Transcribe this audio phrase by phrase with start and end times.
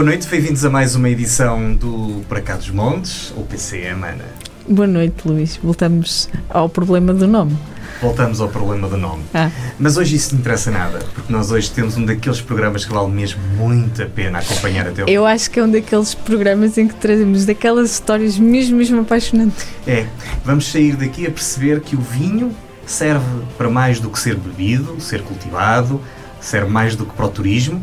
[0.00, 4.24] Boa noite, bem-vindos a mais uma edição do Para Cá dos Montes, ou PCM, Ana.
[4.66, 5.60] Boa noite, Luís.
[5.62, 7.54] Voltamos ao problema do nome.
[8.00, 9.24] Voltamos ao problema do nome.
[9.34, 9.50] Ah.
[9.78, 13.10] Mas hoje isso não interessa nada, porque nós hoje temos um daqueles programas que vale
[13.10, 16.88] mesmo muito a pena acompanhar até o Eu acho que é um daqueles programas em
[16.88, 19.66] que trazemos daquelas histórias mesmo, mesmo apaixonantes.
[19.86, 20.06] É,
[20.42, 24.98] vamos sair daqui a perceber que o vinho serve para mais do que ser bebido,
[24.98, 26.00] ser cultivado,
[26.40, 27.82] serve mais do que para o turismo.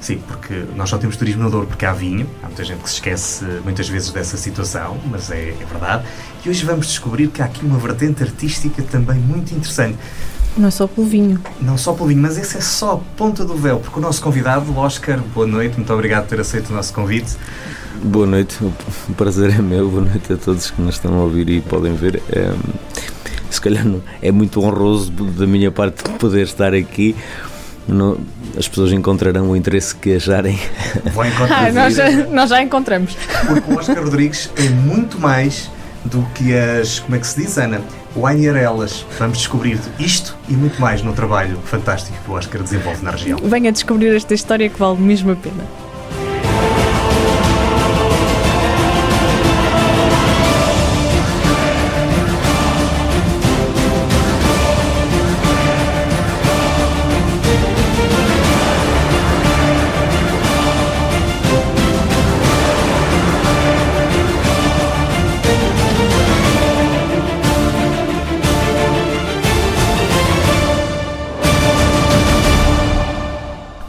[0.00, 2.26] Sim, porque nós só temos turismo no Douro porque há vinho.
[2.42, 6.04] Há muita gente que se esquece muitas vezes dessa situação, mas é, é verdade.
[6.44, 9.98] E hoje vamos descobrir que há aqui uma vertente artística também muito interessante.
[10.56, 11.40] Não só pelo vinho.
[11.60, 14.20] Não só pelo vinho, mas essa é só a ponta do véu, porque o nosso
[14.22, 17.36] convidado, o Oscar, boa noite, muito obrigado por ter aceito o nosso convite.
[18.02, 18.72] Boa noite, o
[19.14, 22.22] prazer é meu, boa noite a todos que nos estão a ouvir e podem ver.
[22.30, 22.54] É,
[23.50, 27.16] se calhar não, é muito honroso da minha parte poder estar aqui.
[27.88, 28.20] No,
[28.56, 30.60] as pessoas encontrarão o interesse que acharem.
[31.14, 31.68] Vão encontrar.
[31.68, 33.16] Ah, nós, já, nós já encontramos.
[33.46, 35.70] Porque o Oscar Rodrigues é muito mais
[36.04, 37.80] do que as, como é que se diz, Ana?
[38.16, 39.06] Winerelas.
[39.18, 43.38] Vamos descobrir isto e muito mais no trabalho fantástico que o Oscar desenvolve na região.
[43.42, 45.64] Venha descobrir esta história que vale mesmo a pena.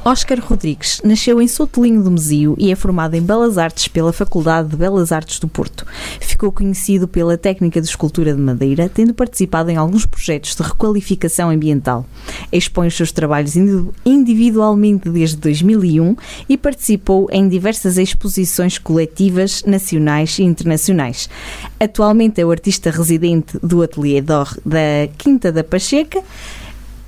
[0.10, 4.70] Oscar Rodrigues nasceu em Sotelinho do Mesio e é formado em Belas Artes pela Faculdade
[4.70, 5.86] de Belas Artes do Porto.
[6.20, 11.52] Ficou conhecido pela técnica de escultura de madeira, tendo participado em alguns projetos de requalificação
[11.52, 12.08] ambiental.
[12.52, 13.56] Expõe os seus trabalhos
[14.04, 16.16] individualmente desde 2001
[16.50, 21.30] e participou em diversas exposições coletivas nacionais e internacionais.
[21.80, 26.24] Atualmente é o artista residente do Atelier d'Or da Quinta da Pacheca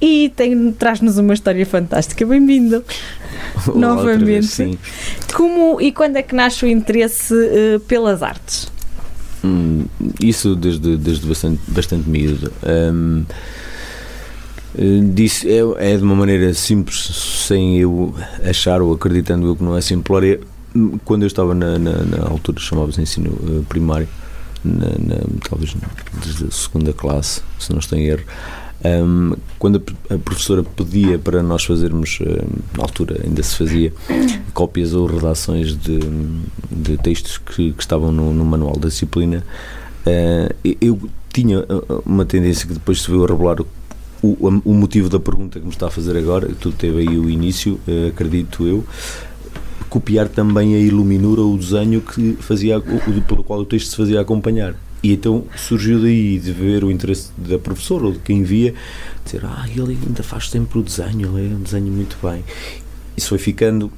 [0.01, 0.34] e
[0.79, 2.25] traz-nos uma história fantástica.
[2.25, 2.84] Bem-vindo
[3.75, 4.25] novamente.
[4.25, 4.78] Vez, sim.
[5.34, 8.72] Como e quando é que nasce o interesse uh, pelas artes?
[9.44, 9.85] Hum,
[10.19, 12.51] isso desde, desde bastante, bastante miúdo.
[12.63, 13.25] Um,
[14.78, 19.63] eh, disse, é, é, de uma maneira simples, sem eu achar ou acreditando eu que
[19.63, 20.40] não é simplória.
[21.03, 24.07] Quando eu estava na, na, na altura, chamava-se ensino uh, primário,
[24.63, 25.75] na, na, talvez
[26.23, 28.23] desde a segunda classe, se não estou em erro,
[28.83, 32.19] um, quando a, professora pedia para nós fazermos,
[32.75, 33.93] na altura ainda se fazia,
[34.53, 35.99] cópias ou redações de,
[36.71, 39.43] de textos que, que estavam no, no, manual da disciplina,
[40.05, 40.99] uh, eu
[41.31, 43.67] tinha ah, uma tendência que depois se veio a revelar o,
[44.23, 47.29] o, o, motivo da pergunta que me está a fazer agora, tudo teve aí o
[47.29, 48.83] início, acredito eu,
[49.89, 54.21] copiar também a iluminura, o desenho que fazia, o, pelo qual o texto se fazia
[54.21, 54.75] acompanhar.
[55.03, 58.73] E então surgiu daí de ver o interesse da professora ou de quem via,
[59.25, 62.44] dizer, ah, ele ainda faz sempre o desenho, ele é um desenho muito bem.
[63.17, 63.91] Isso foi ficando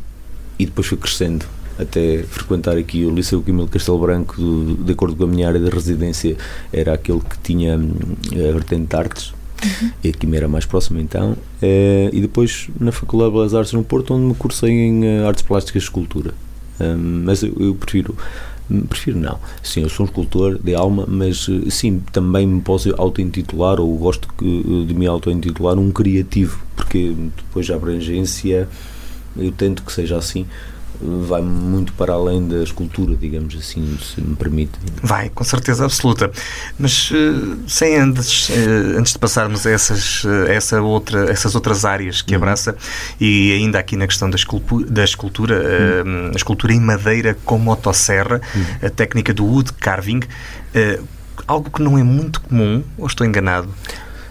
[0.57, 1.45] e depois foi crescendo
[1.77, 5.59] até frequentar aqui o Liceu Quimil Castelo Branco, do, de acordo com a minha área
[5.59, 6.37] de residência,
[6.71, 7.93] era aquele que tinha hum,
[8.31, 9.91] a vertente de artes, uhum.
[10.03, 13.73] e aqui me era mais próximo então, eh, e depois na Faculdade de Belas Artes
[13.73, 16.33] no Porto, onde me cursei em eh, Artes Plásticas e Escultura.
[16.79, 18.17] Um, mas eu, eu prefiro
[18.81, 19.39] Prefiro não.
[19.61, 23.95] Sim, eu sou um escultor de alma, mas eh, sim, também me posso auto-intitular, ou
[23.97, 28.67] gosto eh, de me auto-intitular um criativo, porque depois a abrangência,
[29.37, 30.45] eu tento que seja assim,
[31.03, 34.71] vai muito para além da escultura, digamos assim, se me permite.
[35.01, 36.31] Vai, com certeza absoluta.
[36.79, 41.83] Mas uh, sem antes, uh, antes de passarmos a essas, uh, essa outra, essas outras
[41.85, 42.41] áreas que uhum.
[42.41, 42.75] abraça,
[43.19, 46.31] e ainda aqui na questão da, escultura, da escultura uhum.
[46.33, 48.87] a escultura em madeira com motosserra, uhum.
[48.87, 50.21] a técnica do wood carving,
[51.47, 53.69] algo que não é muito comum, ou estou enganado?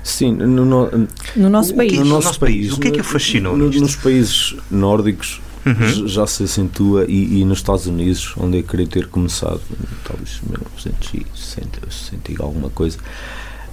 [0.03, 1.99] Sim, no, no, no nosso país.
[1.99, 2.73] No nosso país.
[2.73, 3.57] O que é que a fascinou?
[3.57, 6.09] No, nos países nórdicos uhum.
[6.09, 9.61] já se acentua e, e, nos Estados Unidos, onde eu queria ter começado,
[10.05, 12.99] talvez 1960, 60 e alguma coisa,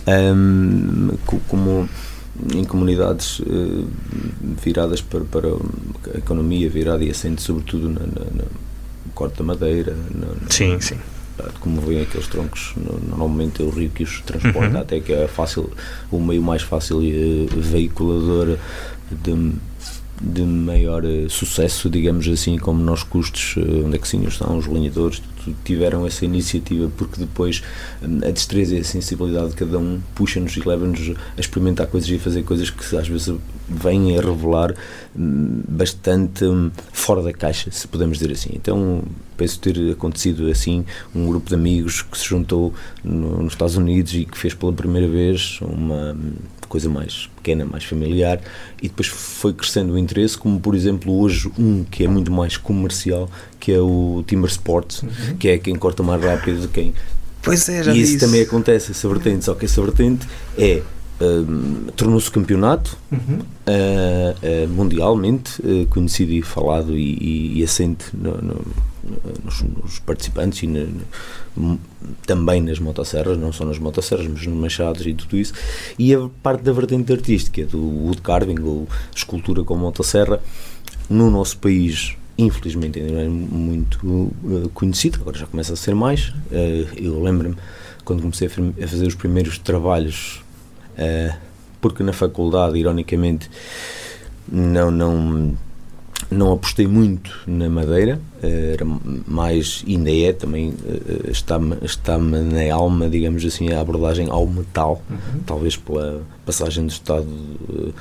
[0.08, 1.10] um,
[1.48, 1.90] como
[2.54, 3.88] em comunidades uh,
[4.64, 8.44] viradas para, para a economia virada e assente sobretudo na, na, na
[9.14, 9.98] corte da madeira.
[10.16, 10.98] Na, sim, sim
[11.60, 12.74] como vêm aqueles troncos,
[13.08, 14.82] normalmente é o rio que os transporta, uhum.
[14.82, 15.72] até que é fácil,
[16.12, 18.58] o meio mais fácil e uh, veiculador
[19.12, 19.54] de,
[20.22, 24.58] de maior uh, sucesso, digamos assim, com menores custos, uh, onde é que sim estão
[24.58, 25.22] os alinhadores,
[25.64, 27.64] tiveram essa iniciativa, porque depois
[28.02, 32.10] um, a destreza e a sensibilidade de cada um puxa-nos e leva-nos a experimentar coisas
[32.10, 33.34] e a fazer coisas que às vezes
[33.68, 34.76] vêm a revelar
[35.16, 38.52] um, bastante um, fora da caixa, se podemos dizer assim.
[38.54, 39.04] Então,
[39.38, 40.86] penso ter acontecido assim,
[41.16, 42.74] um grupo de amigos que se juntou
[43.04, 46.16] no, nos Estados Unidos e que fez pela primeira vez uma
[46.70, 48.40] coisa mais pequena, mais familiar,
[48.82, 52.56] e depois foi crescendo o interesse, como por exemplo hoje um que é muito mais
[52.56, 53.30] comercial,
[53.60, 55.38] que é o Timber Sports, uhum.
[55.38, 56.94] que é quem corta mais rápido quem.
[57.42, 60.28] Pois é, já E isso, isso também acontece, essa vertente, só que essa vertente
[60.58, 60.82] é
[61.96, 63.40] tornou-se campeonato uhum.
[63.40, 68.66] uh, uh, mundialmente uh, conhecido e falado e, e, e assente no, no,
[69.44, 71.80] nos, nos, participantes e no,
[72.26, 75.54] também nas motosserras, não só nas motosserras, mas nos machados e tudo isso.
[75.98, 80.40] E a parte da vertente artística, do wood carving ou escultura com motosserra,
[81.10, 84.32] no nosso país infelizmente ainda não é muito
[84.74, 86.32] conhecido, agora já começa a ser mais.
[86.96, 87.58] Eu lembro-me
[88.06, 90.42] quando comecei a, fazer os primeiros trabalhos
[91.82, 93.50] porque na faculdade, ironicamente,
[94.52, 95.58] não, não,
[96.30, 98.86] não apostei muito na madeira, era
[99.28, 105.02] mais, ainda é também, eh, está-me está na alma, digamos assim, a abordagem ao metal,
[105.10, 105.42] uhum.
[105.46, 107.28] talvez pela passagem do estado
[107.74, 107.92] eh,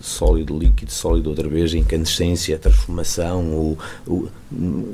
[0.00, 4.28] sólido, líquido, sólido outra vez, incandescência, transformação, o, o,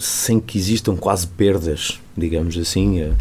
[0.00, 3.12] sem que existam quase perdas, digamos assim.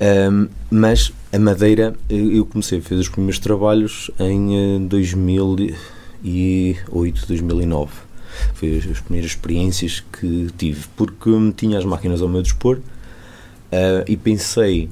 [0.00, 7.92] Um, mas a madeira, eu comecei a fazer os primeiros trabalhos em 2008, 2009.
[8.54, 12.80] Foi as primeiras experiências que tive, porque tinha as máquinas ao meu dispor uh,
[14.06, 14.88] e pensei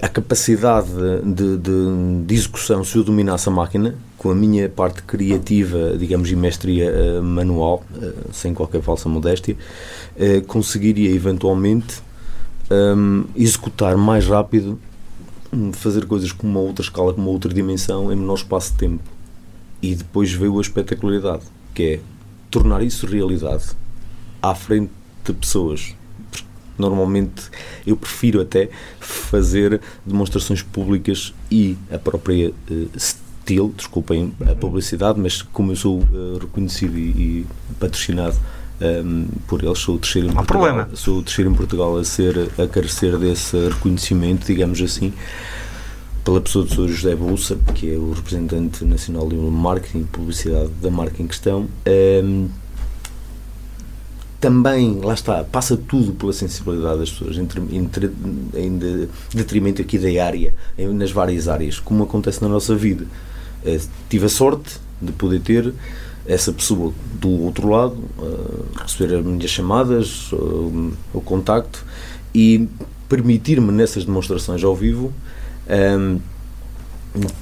[0.00, 0.88] a capacidade
[1.22, 6.30] de, de, de, execução, se eu dominasse a máquina, com a minha parte criativa, digamos,
[6.30, 9.54] e mestria uh, manual, uh, sem qualquer falsa modéstia,
[10.46, 12.00] conseguiria eventualmente
[12.70, 14.78] um, executar mais rápido, hum,
[15.72, 19.04] fazer coisas com uma outra escala, com uma outra dimensão, em menor espaço de tempo.
[19.80, 22.00] E depois veio a espetacularidade, que é
[22.50, 23.64] tornar isso realidade
[24.42, 24.90] à frente
[25.24, 25.94] de pessoas.
[26.76, 27.50] Normalmente
[27.86, 28.68] eu prefiro até
[29.00, 35.98] fazer demonstrações públicas e a própria uh, Steel, desculpem a publicidade, mas como eu sou
[35.98, 37.46] uh, reconhecido e, e
[37.80, 38.36] patrocinado
[38.80, 39.78] um, por eles.
[39.78, 40.62] Sou o terceiro em Não Portugal.
[40.62, 40.96] Problema.
[40.96, 45.12] Sou o terceiro em Portugal a ser a carecer desse reconhecimento, digamos assim,
[46.24, 46.88] pela pessoa do Sr.
[46.88, 51.66] José Bolsa, que é o representante nacional de marketing e publicidade da marca em questão.
[51.86, 52.48] Um,
[54.40, 58.08] também, lá está, passa tudo pela sensibilidade das pessoas, entre, entre,
[58.54, 60.54] em de, detrimento aqui da área,
[60.94, 63.04] nas várias áreas, como acontece na nossa vida.
[63.64, 65.74] Uh, tive a sorte de poder ter
[66.28, 71.84] essa pessoa do outro lado, uh, receber as minhas chamadas, uh, o contacto
[72.34, 72.68] e
[73.08, 75.12] permitir-me nessas demonstrações ao vivo
[75.98, 76.20] um,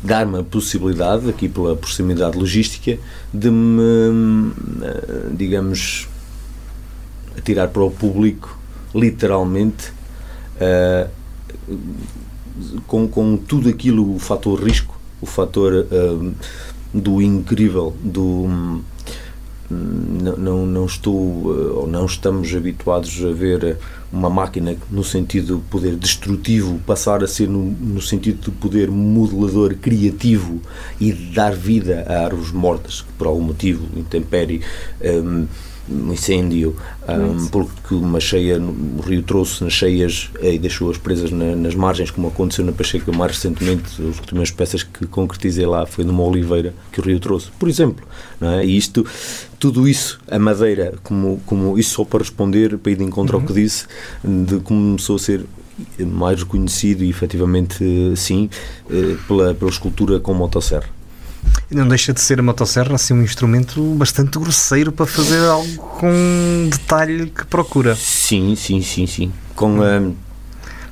[0.03, 2.97] dar-me a possibilidade, aqui pela proximidade logística,
[3.35, 4.53] de me,
[5.33, 6.09] digamos,
[7.37, 8.57] atirar para o público,
[8.95, 9.93] literalmente,
[10.57, 11.11] uh,
[12.87, 16.35] com, com tudo aquilo, o fator risco, o fator uh,
[17.01, 18.83] do incrível, do
[19.69, 21.17] não, não, não estou
[21.77, 23.77] ou não estamos habituados a ver
[24.13, 28.91] uma máquina no sentido de poder destrutivo passar a ser no, no sentido de poder
[28.91, 30.61] modelador criativo
[31.01, 34.63] e dar vida a árvores mortas que por algum motivo, intempérie
[35.03, 35.47] um,
[35.89, 36.77] um incêndio,
[37.09, 42.11] um, porque uma cheia, o rio trouxe nas cheias e deixou-as presas na, nas margens,
[42.11, 46.75] como aconteceu na Pacheca mais recentemente, as últimas peças que concretizei lá foi numa oliveira
[46.91, 48.07] que o rio trouxe, por exemplo.
[48.41, 48.67] Não é?
[48.67, 49.07] E isto,
[49.59, 53.43] tudo isso, a madeira, como, como isso só para responder, para ir de encontro uhum.
[53.43, 53.87] ao que disse,
[54.25, 55.45] de como começou a ser
[55.99, 57.85] mais reconhecido e efetivamente
[58.17, 58.49] sim,
[58.91, 60.89] eh, pela, pela escultura com motosserra.
[61.71, 66.69] Não deixa de ser a motosserra assim um instrumento bastante grosseiro para fazer algo com
[66.71, 67.97] detalhe que procura.
[67.97, 69.33] Sim, sim, sim, sim.
[69.55, 69.99] Com a.
[69.99, 70.15] Hum.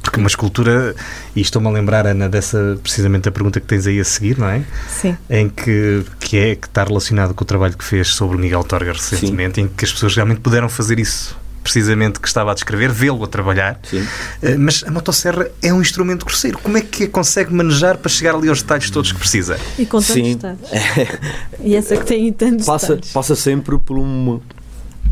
[0.02, 0.94] Porque uma escultura,
[1.34, 4.48] e estou-me a lembrar, Ana, dessa precisamente a pergunta que tens aí a seguir, não
[4.48, 4.62] é?
[4.86, 5.16] Sim.
[5.30, 8.62] Em que, que é que está relacionado com o trabalho que fez sobre o Miguel
[8.64, 9.62] Torga recentemente, Sim.
[9.62, 13.26] em que as pessoas realmente puderam fazer isso precisamente que estava a descrever, vê-lo a
[13.26, 13.80] trabalhar.
[13.82, 14.06] Sim.
[14.42, 16.58] Eh, mas a motosserra é um instrumento grosseiro.
[16.58, 19.58] Como é que a consegue manejar para chegar ali aos detalhes todos que precisa?
[19.78, 20.36] E com tantos Sim.
[20.36, 20.60] detalhes.
[21.64, 23.12] e essa que tem tantos passa, detalhes.
[23.12, 24.38] Passa sempre por um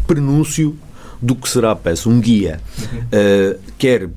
[0.07, 0.77] prenúncio
[1.21, 2.61] do que será a peça, um guia.
[2.79, 2.99] Uhum.
[2.99, 4.11] Uh, quer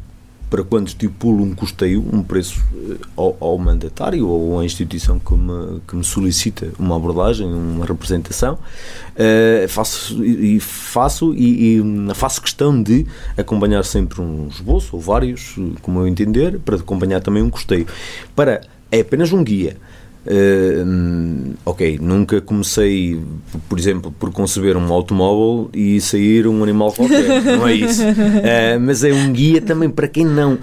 [0.50, 5.34] para quando estipulo um custeio, um preço eh, ao, ao, mandatário ou à instituição que
[5.34, 12.42] me, que me solicita uma abordagem, uma representação, uh, faço, e, faço, e, e, faço
[12.42, 13.06] questão de
[13.38, 17.88] acompanhar sempre um esboço, ou vários, como eu entender, para acompanhar também um custeio.
[18.36, 18.62] Para,
[18.92, 19.78] é apenas um guia.
[20.26, 23.22] Uh, ok, nunca comecei,
[23.70, 28.02] por exemplo, por conceber um automóvel e sair um animal qualquer, não é isso.
[28.02, 30.58] Uh, mas é um guia também para quem não.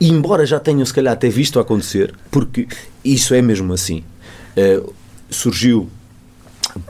[0.00, 2.66] E embora já tenham, se calhar, até visto acontecer, porque
[3.04, 4.02] isso é mesmo assim.
[4.56, 4.92] Uh,
[5.30, 5.88] surgiu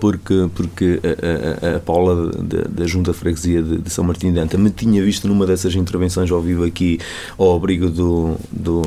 [0.01, 2.31] porque, porque a, a, a Paula
[2.69, 5.75] da, Junta de Freguesia de, de, São Martim de Anta me tinha visto numa dessas
[5.75, 6.99] intervenções ao vivo aqui
[7.37, 8.83] ao abrigo do, do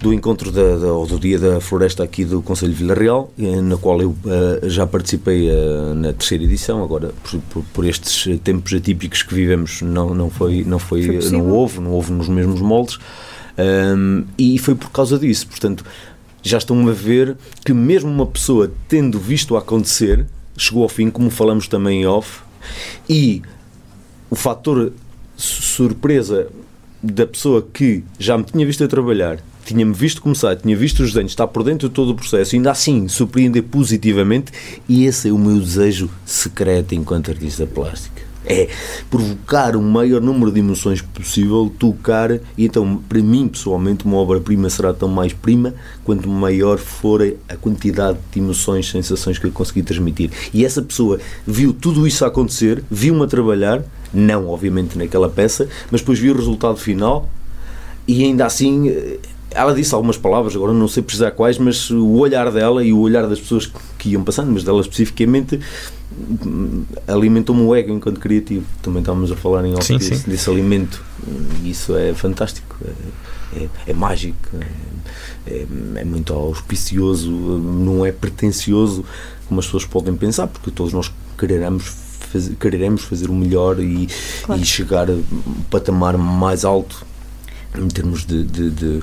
[0.00, 3.32] do encontro da, da, ou do Dia da Floresta aqui do Conselho de Vila Real,
[3.38, 6.82] eh, na qual eu uh, já participei uh, na terceira edição.
[6.84, 11.30] Agora, por, por, por, estes tempos atípicos que vivemos, não, não foi, não foi, foi
[11.30, 12.98] não houve, não houve nos mesmos moldes.
[13.58, 15.46] Um, e foi por causa disso.
[15.46, 15.84] Portanto,
[16.42, 20.26] já estão a ver que mesmo uma pessoa tendo visto acontecer,
[20.56, 22.40] chegou ao fim, como falamos também em off,
[23.08, 23.40] e
[24.28, 24.92] o fator
[25.36, 26.48] surpresa
[27.02, 31.12] da pessoa que já me tinha visto a trabalhar tinha-me visto começar, tinha visto os
[31.12, 34.52] desenhos, está por dentro de todo o processo, ainda assim surpreender positivamente,
[34.88, 38.24] e esse é o meu desejo secreto enquanto artista plástica.
[38.48, 38.68] É
[39.10, 44.70] provocar o maior número de emoções possível, tocar, e então, para mim, pessoalmente, uma obra-prima
[44.70, 49.82] será tão mais prima quanto maior for a quantidade de emoções, sensações que eu consegui
[49.82, 50.30] transmitir.
[50.54, 53.82] E essa pessoa viu tudo isso acontecer, viu-me a trabalhar,
[54.14, 57.28] não, obviamente, naquela peça, mas depois viu o resultado final
[58.06, 59.18] e ainda assim
[59.56, 63.00] ela disse algumas palavras, agora não sei precisar quais, mas o olhar dela e o
[63.00, 65.58] olhar das pessoas que iam passando, mas dela especificamente,
[67.08, 68.66] alimentou-me o ego enquanto criativo.
[68.82, 70.30] Também estávamos a falar em algo sim, desse, sim.
[70.30, 71.02] desse, alimento.
[71.62, 78.12] E isso é fantástico, é, é, é mágico, é, é, é, muito auspicioso, não é
[78.12, 79.04] pretencioso
[79.48, 81.84] como as pessoas podem pensar, porque todos nós quereremos
[82.30, 84.08] fazer, quereremos fazer o melhor e,
[84.42, 84.60] claro.
[84.60, 87.05] e chegar a um patamar mais alto
[87.78, 89.02] em termos de, de, de,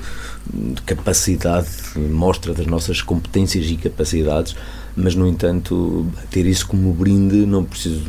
[0.52, 4.56] de, capacidade, mostra das nossas competências e capacidades,
[4.96, 8.02] mas no entanto, ter isso como brinde, não preciso,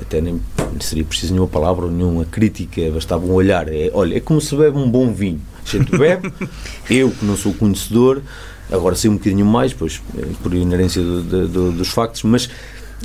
[0.00, 0.40] até nem
[0.80, 3.68] seria preciso nenhuma palavra ou nenhuma crítica, bastava um olhar.
[3.68, 5.40] É, olha, é como se bebe um bom vinho.
[5.66, 6.32] A gente bebe,
[6.88, 8.22] eu que não sou conhecedor,
[8.70, 10.00] agora sei um bocadinho mais, pois
[10.42, 12.48] por inerência do, do, dos factos, mas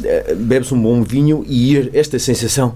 [0.03, 2.75] eh, bebe-se um bom vinho e esta sensação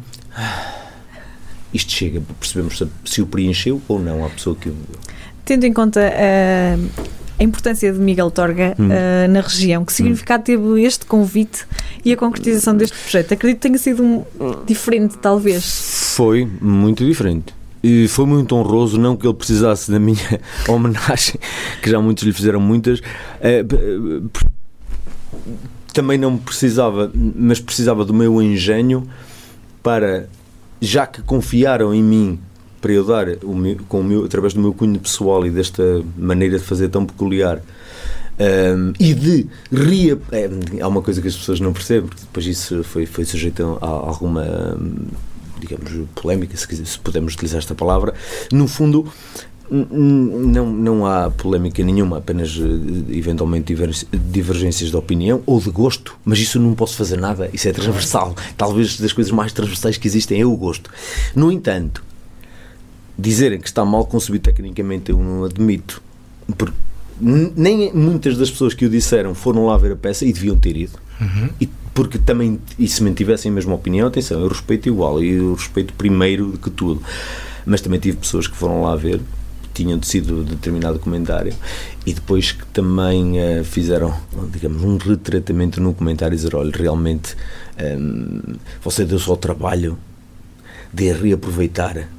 [1.74, 4.76] isto chega, percebemos se, se o preencheu ou não à pessoa que o.
[5.46, 6.90] Tendo em conta uh,
[7.40, 8.88] a importância de Miguel Torga hum.
[8.88, 10.46] uh, na região, que significado hum.
[10.46, 11.66] teve este convite
[12.04, 13.34] e a concretização deste projeto?
[13.34, 14.26] Acredito que tenha sido um,
[14.66, 15.64] diferente, talvez.
[16.16, 17.56] Foi muito diferente.
[17.84, 21.36] E foi muito honroso, não que ele precisasse da minha homenagem,
[21.82, 23.00] que já muitos lhe fizeram muitas.
[23.00, 24.30] Uh,
[25.94, 29.08] também não precisava, mas precisava do meu engenho
[29.82, 30.28] para
[30.82, 32.40] já que confiaram em mim
[32.82, 36.04] para eu dar o meu, com o meu, através do meu cunho pessoal e desta
[36.16, 37.62] maneira de fazer tão peculiar
[38.40, 40.48] um, e de ria é,
[40.80, 43.88] há uma coisa que as pessoas não percebem porque depois isso foi, foi sujeito a,
[43.88, 44.78] alguma
[45.60, 48.14] digamos polémica se, se pudermos utilizar esta palavra.
[48.52, 49.12] No fundo
[49.70, 53.76] não, não há polémica nenhuma, apenas eh, eventualmente
[54.14, 58.36] divergências de opinião ou de gosto, mas isso não posso fazer nada, isso é transversal.
[58.56, 60.90] Talvez das coisas mais transversais que existem é o gosto.
[61.36, 62.04] No entanto,
[63.18, 66.02] dizerem que está mal concebido tecnicamente eu não admito,
[66.58, 66.76] porque
[67.20, 70.78] nem muitas das pessoas que o disseram foram lá ver a peça e deviam ter
[70.78, 71.00] ido.
[71.20, 71.50] Uhum.
[71.60, 75.56] E porque também, e se mantivessem a mesma opinião, atenção, eu respeito igual, e eu
[75.56, 77.02] respeito primeiro do que tudo.
[77.66, 79.20] Mas também tive pessoas que foram lá ver
[79.78, 81.54] tinham decidido determinado comentário
[82.06, 84.14] e depois que também uh, fizeram,
[84.52, 87.36] digamos, um retratamento no comentário e dizer, olha, realmente
[87.78, 89.98] um, ehm, você deu-se ao trabalho
[90.92, 92.10] de reaproveitar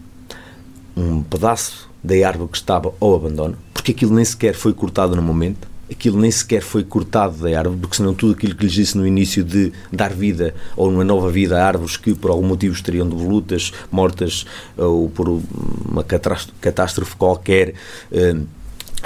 [0.96, 5.22] um pedaço da árvore que estava ao abandono, porque aquilo nem sequer foi cortado no
[5.22, 8.96] momento, aquilo nem sequer foi cortado da árvore, porque senão tudo aquilo que lhes disse
[8.96, 12.74] no início de dar vida ou uma nova vida a árvores que por algum motivo
[12.74, 14.44] estariam devolutas, mortas
[14.76, 17.74] ou por uma catástrofe qualquer.
[18.12, 18.36] Eh,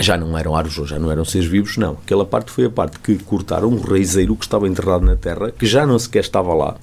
[0.01, 1.93] já não eram árvores já não eram seres vivos, não.
[2.05, 5.67] Aquela parte foi a parte que cortaram um reiseiro que estava enterrado na terra, que
[5.67, 6.77] já não sequer estava lá,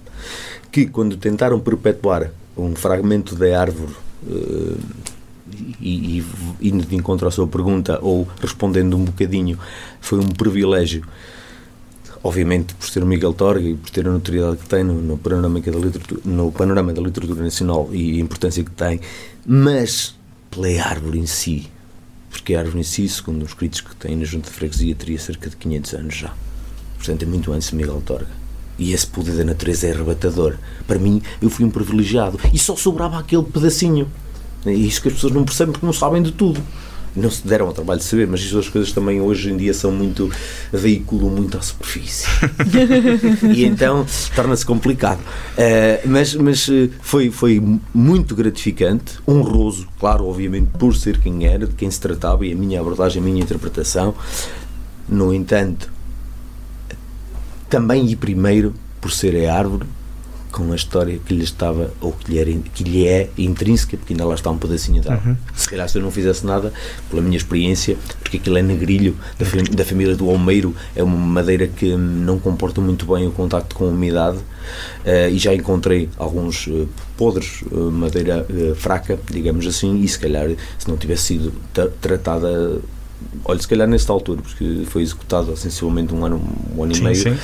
[0.71, 3.93] que quando tentaram perpetuar um fragmento da árvore
[4.29, 4.75] eh,
[5.81, 6.23] e,
[6.61, 9.57] e indo de encontro à sua pergunta ou respondendo um bocadinho,
[10.01, 11.03] foi um privilégio
[12.23, 15.17] obviamente por ser o Miguel Torga e por ter a notoriedade que tem no, no,
[15.17, 18.99] panorama da literatura, no panorama da literatura nacional e a importância que tem,
[19.45, 20.15] mas
[20.51, 21.69] pela árvore em si.
[22.29, 25.17] Porque a árvore em si, segundo os críticos que têm na Junta de Freguesia, teria
[25.17, 26.33] cerca de 500 anos já.
[26.97, 28.27] Portanto, é muito antes de Miguel Torga.
[28.77, 30.55] E esse poder da natureza é arrebatador.
[30.85, 32.39] Para mim, eu fui um privilegiado.
[32.53, 34.07] E só sobrava aquele pedacinho.
[34.65, 36.61] É isso que as pessoas não percebem porque não sabem de tudo.
[37.15, 39.91] Não se deram ao trabalho de saber, mas as coisas também hoje em dia são
[39.91, 40.31] muito.
[40.71, 42.27] veiculam muito à superfície.
[43.53, 45.19] e então torna-se complicado.
[45.19, 47.61] Uh, mas mas eh, foi, foi
[47.93, 52.55] muito gratificante, honroso, claro, obviamente, por ser quem era, de quem se tratava e a
[52.55, 54.13] minha abordagem, a minha interpretação.
[55.07, 55.91] No entanto,
[57.69, 59.87] também e primeiro por ser a árvore
[60.51, 64.13] com a história que lhe estava ou que lhe, era, que lhe é intrínseca, porque
[64.13, 65.31] ainda lá está um pedacinho de árvore.
[65.31, 65.37] Uhum.
[65.55, 66.73] Se calhar se eu não fizesse nada,
[67.09, 71.67] pela minha experiência, porque aquilo é negrilho da, da família do almeiro, é uma madeira
[71.67, 76.67] que não comporta muito bem o contacto com a umidade uh, e já encontrei alguns
[76.67, 76.87] uh,
[77.17, 81.53] podres, uh, madeira fraca, digamos assim, e se calhar se não tivesse sido
[82.01, 82.81] tratada
[83.45, 86.41] olha, se calhar nesta altura, porque foi executado sensivelmente um ano,
[86.75, 87.37] um ano sim, e meio, sim.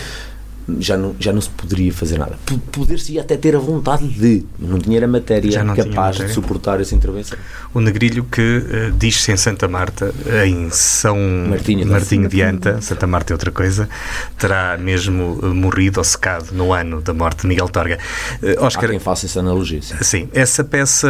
[0.79, 2.37] Já, não, já não se poderia fazer nada.
[2.71, 6.25] Poder-se até ter a vontade de, não tinha a matéria capaz matéria.
[6.27, 7.37] de suportar essa intervenção.
[7.73, 11.17] O Negrilho que uh, diz-se em Santa Marta, em São
[11.49, 13.87] Martinho, Martinho de Anta, Santa Marta é outra coisa,
[14.39, 17.99] terá mesmo uh, morrido ou secado no ano da morte de Miguel Torga.
[18.41, 19.81] Uh, Oscar, Há quem faça essa analogia.
[19.83, 21.07] Sim, sim essa peça,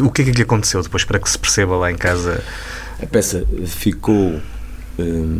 [0.00, 2.42] o que é que lhe aconteceu depois para que se perceba lá em casa?
[3.02, 4.40] A peça ficou
[4.98, 5.36] hum,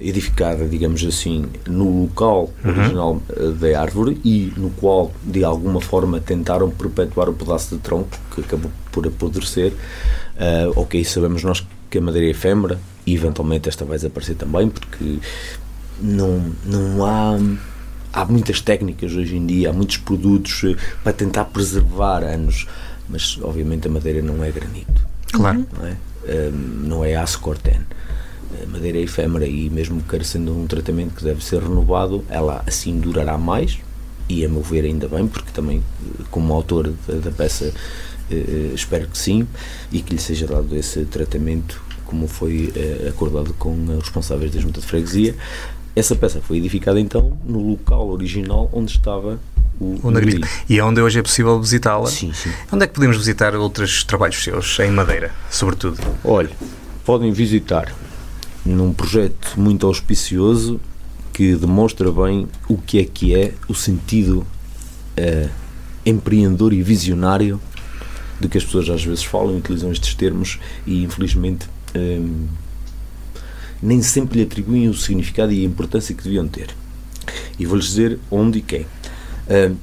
[0.00, 3.56] edificada, digamos assim, no local original uhum.
[3.56, 8.40] da árvore e no qual, de alguma forma, tentaram perpetuar o pedaço de tronco que
[8.40, 9.72] acabou por apodrecer.
[9.72, 14.68] Uh, ok, sabemos nós que a madeira é efêmera e eventualmente esta vai desaparecer também,
[14.68, 15.18] porque
[16.00, 17.38] não, não há
[18.12, 22.66] há muitas técnicas hoje em dia, há muitos produtos eh, para tentar preservar anos,
[23.08, 25.06] mas obviamente a madeira não é granito.
[25.30, 25.66] Claro.
[25.76, 25.96] Não é?
[26.82, 27.80] não é aço corten.
[28.62, 32.62] A madeira é efêmera e mesmo carecendo de um tratamento que deve ser renovado, ela
[32.66, 33.78] assim durará mais
[34.28, 35.82] e a meu ver ainda bem, porque também
[36.30, 37.72] como autor da, da peça
[38.30, 39.46] eh, espero que sim
[39.90, 44.60] e que lhe seja dado esse tratamento como foi eh, acordado com os responsáveis da
[44.60, 45.34] Junta de Freguesia.
[45.96, 49.38] Essa peça foi edificada então no local original onde estava
[49.80, 50.12] o, o.
[50.68, 52.08] E é onde hoje é possível visitá-la.
[52.08, 52.50] Sim, sim.
[52.72, 55.98] Onde é que podemos visitar outros trabalhos seus, em Madeira, sobretudo?
[56.24, 56.50] Olha,
[57.04, 57.94] podem visitar
[58.68, 60.80] num projeto muito auspicioso
[61.32, 64.46] que demonstra bem o que é que é o sentido
[65.18, 65.50] uh,
[66.04, 67.60] empreendedor e visionário
[68.40, 72.20] de que as pessoas às vezes falam utilizam estes termos e infelizmente eh,
[73.82, 76.68] nem sempre lhe atribuem o significado e a importância que deviam ter.
[77.58, 78.82] E vou-lhes dizer onde e quem.
[78.82, 79.76] Uh,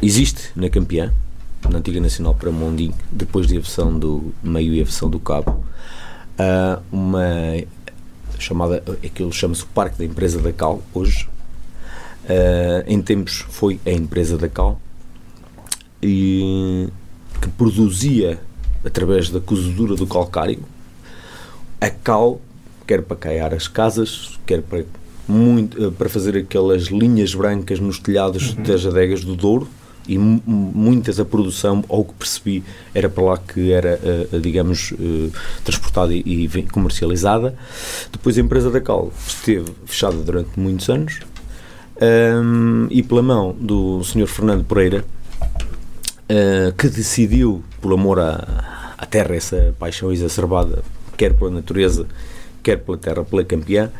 [0.00, 1.12] existe na Campeã,
[1.68, 5.64] na antiga Nacional para Mondim, depois de aversão do meio e aversão do cabo,
[6.38, 7.26] uh, uma
[8.38, 11.28] chamada, aquilo chama-se o Parque da Empresa da Cal, hoje.
[12.24, 14.80] Uh, em tempos foi a Empresa da Cal,
[16.02, 16.88] e
[17.40, 18.40] que produzia,
[18.84, 20.60] através da cozedura do calcário,
[21.80, 22.40] a cal,
[22.86, 24.84] quer para caiar as casas, quer para
[25.28, 28.62] muito, eh, para fazer aquelas linhas brancas nos telhados uhum.
[28.62, 29.68] das adegas do Douro
[30.08, 32.64] e muitas a produção, ao que percebi,
[32.94, 33.98] era para lá que era,
[34.32, 35.32] uh, digamos, uh,
[35.64, 37.54] transportada e, e, comercializada.
[38.12, 41.20] Depois a empresa da Cal esteve fechada durante muitos anos
[42.00, 44.26] um, e pela mão do Sr.
[44.26, 45.04] Fernando Pereira,
[45.42, 50.84] uh, que decidiu, por amor à, à terra, essa paixão exacerbada,
[51.16, 52.06] quer pela natureza,
[52.62, 53.90] quer pela terra, pela campeã,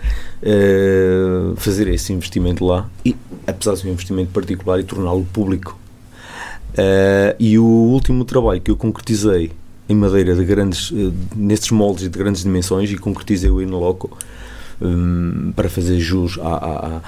[1.57, 3.14] fazer esse investimento lá e,
[3.47, 5.79] apesar de ser um investimento particular, e torná-lo público.
[6.77, 9.51] Uh, e o último trabalho que eu concretizei
[9.89, 14.17] em madeira de grandes, uh, nestes moldes de grandes dimensões e concretizei-o in loco
[14.81, 17.03] um, para fazer jus a, a, a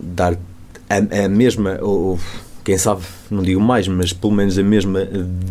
[0.00, 0.38] dar
[0.88, 2.18] a, a mesma, ou,
[2.64, 5.06] quem sabe, não digo mais, mas pelo menos a mesma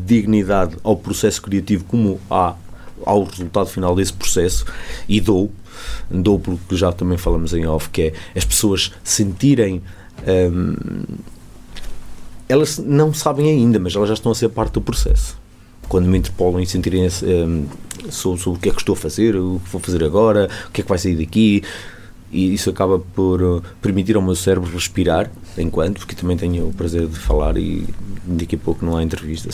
[0.06, 2.56] dignidade ao processo criativo como há
[3.06, 4.66] ao resultado final desse processo
[5.08, 5.52] e dou,
[6.10, 9.82] dou porque já também falamos em off, que é as pessoas sentirem.
[10.28, 10.76] Hum,
[12.52, 15.40] elas não sabem ainda, mas elas já estão a ser parte do processo.
[15.88, 17.66] Quando me interpolam e sentirem um,
[18.10, 20.72] sobre, sobre o que é que estou a fazer, o que vou fazer agora, o
[20.72, 21.64] que é que vai sair daqui,
[22.32, 26.74] e isso acaba por uh, permitir ao meu cérebro respirar enquanto, porque também tenho o
[26.74, 27.86] prazer de falar e
[28.26, 29.50] daqui a pouco não há entrevista.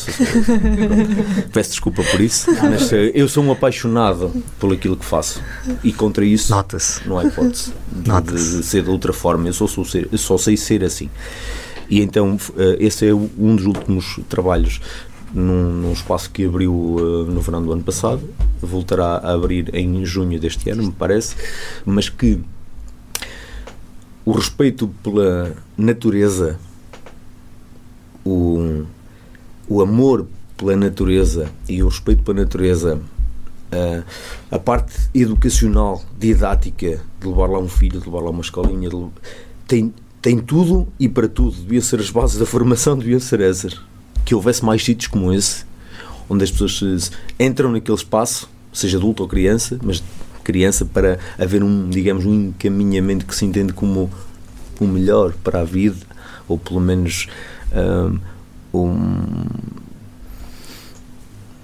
[1.51, 5.41] Peço desculpa por isso, mas uh, eu sou um apaixonado por aquilo que faço
[5.83, 6.53] e contra isso
[7.05, 9.47] não há hipótese de, de, ser de outra forma.
[9.47, 11.09] Eu sou ser, eu só sei ser assim.
[11.89, 14.81] E então uh, esse é um dos últimos trabalhos
[15.33, 18.21] num, num espaço que abriu uh, no verão do ano passado,
[18.61, 21.35] voltará a abrir em junho deste ano, me parece,
[21.85, 22.41] mas que
[24.25, 26.59] o respeito pela natureza,
[28.25, 28.83] o,
[29.69, 34.03] o amor pela natureza e o respeito pela natureza, uh,
[34.51, 39.07] a parte educacional, didática, de levar lá um filho, de levar lá uma escolinha, de,
[39.67, 39.93] tem,
[40.27, 41.55] tem tudo e para tudo.
[41.55, 43.79] Devia ser as bases da formação, deviam ser essas.
[44.25, 45.63] Que houvesse mais sítios como esse,
[46.29, 50.03] onde as pessoas entram naquele espaço, seja adulto ou criança, mas
[50.43, 54.11] criança para haver um, digamos, um encaminhamento que se entende como
[54.81, 56.05] o melhor para a vida,
[56.45, 57.29] ou pelo menos
[58.73, 59.45] um,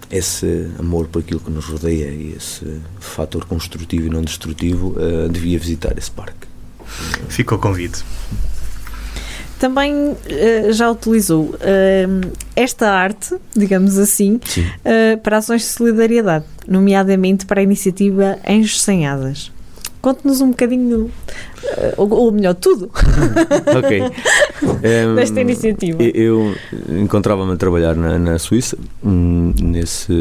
[0.10, 5.28] esse amor por aquilo que nos rodeia e esse fator construtivo e não destrutivo, uh,
[5.28, 6.48] devia visitar esse parque.
[7.28, 8.06] Fica o convite.
[9.64, 14.38] Também uh, já utilizou uh, esta arte, digamos assim,
[15.24, 19.54] para ações de solidariedade, nomeadamente para a iniciativa Anjos Sem Asas.
[20.02, 21.10] Conte-nos um bocadinho,
[21.96, 22.92] ou, ou melhor, tudo.
[23.74, 24.02] ok.
[24.02, 26.04] Um, Desta iniciativa.
[26.04, 26.54] Eu
[27.02, 30.14] encontrava-me a trabalhar na, na Suíça, hum, nesse,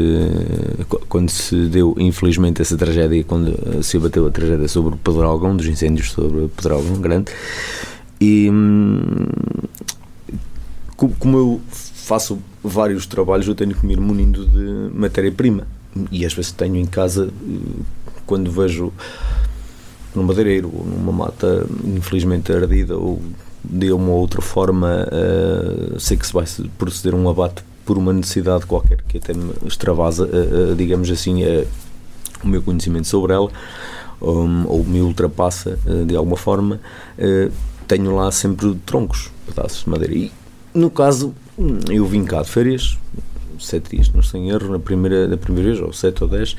[1.09, 5.67] quando se deu, infelizmente, essa tragédia, quando se abateu a tragédia sobre o Pedralgão, dos
[5.67, 7.29] incêndios sobre o Pedralgão Grande.
[8.23, 9.25] E hum,
[11.19, 15.67] como eu faço vários trabalhos, eu tenho que me ir munindo de matéria-prima.
[16.09, 17.29] E às vezes tenho em casa,
[18.25, 18.93] quando vejo
[20.15, 23.21] num madeireiro ou numa mata infelizmente ardida ou
[23.61, 26.45] de uma ou outra forma uh, sei que se vai
[26.77, 31.41] proceder um abate por uma necessidade qualquer que até me extravasa, uh, uh, digamos assim,
[32.43, 33.49] o meu conhecimento sobre ela
[34.21, 36.79] um, ou me ultrapassa de alguma forma,
[37.93, 40.15] tenho lá sempre troncos, pedaços de madeira.
[40.15, 40.31] E
[40.73, 41.33] no caso,
[41.89, 42.97] eu vim cá de férias,
[43.59, 46.55] sete dias, não estou em erro, na primeira, na primeira vez, ou sete ou dez,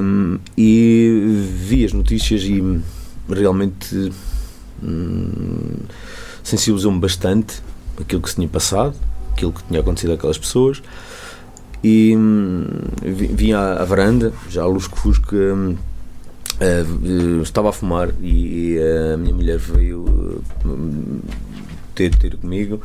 [0.00, 2.80] um, e vi as notícias e
[3.28, 4.10] realmente
[4.82, 5.74] hum,
[6.42, 7.62] sensibilizou-me bastante
[8.00, 8.94] aquilo que se tinha passado,
[9.32, 10.82] aquilo que tinha acontecido àquelas pessoas.
[11.84, 12.64] E hum,
[13.02, 14.62] vim à, à, varanda, já
[14.94, 15.76] fusca, hum,
[16.62, 18.78] uh, estava a fumar e, e
[19.12, 21.20] a minha mulher veio hum,
[21.94, 22.80] ter, ter comigo.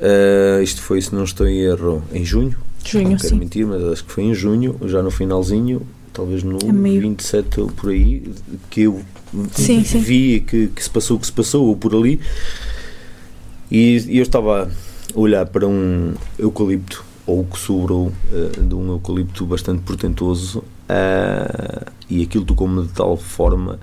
[0.00, 2.56] Uh, isto foi, se não estou em erro, em junho.
[2.84, 3.38] Junho, não quero sim.
[3.38, 5.82] mentir, mas acho que foi em junho, já no finalzinho,
[6.12, 7.00] talvez no é meio...
[7.00, 8.32] 27 ou por aí,
[8.70, 9.00] que eu
[9.52, 10.00] sim, sim.
[10.00, 12.20] vi que, que se passou o que se passou, ou por ali.
[13.70, 14.70] E, e eu estava
[15.14, 20.62] a olhar para um eucalipto, ou o que sobrou uh, de um eucalipto bastante portentoso,
[20.88, 23.78] uh, e aquilo tocou-me de tal forma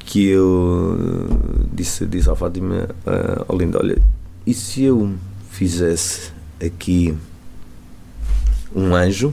[0.00, 1.28] que eu
[1.72, 4.00] disse, disse à Fátima, uh, oh Linda, olha,
[4.46, 5.14] e se eu
[5.50, 6.32] fizesse
[6.64, 7.16] aqui
[8.74, 9.28] um anjo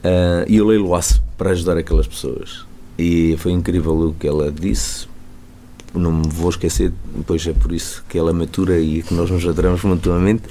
[0.00, 2.64] uh, e eu leiloasse para ajudar aquelas pessoas?
[2.96, 5.08] E foi incrível o que ela disse.
[5.92, 6.92] Não me vou esquecer,
[7.26, 10.44] pois é por isso que ela matura e que nós nos adoramos mutuamente.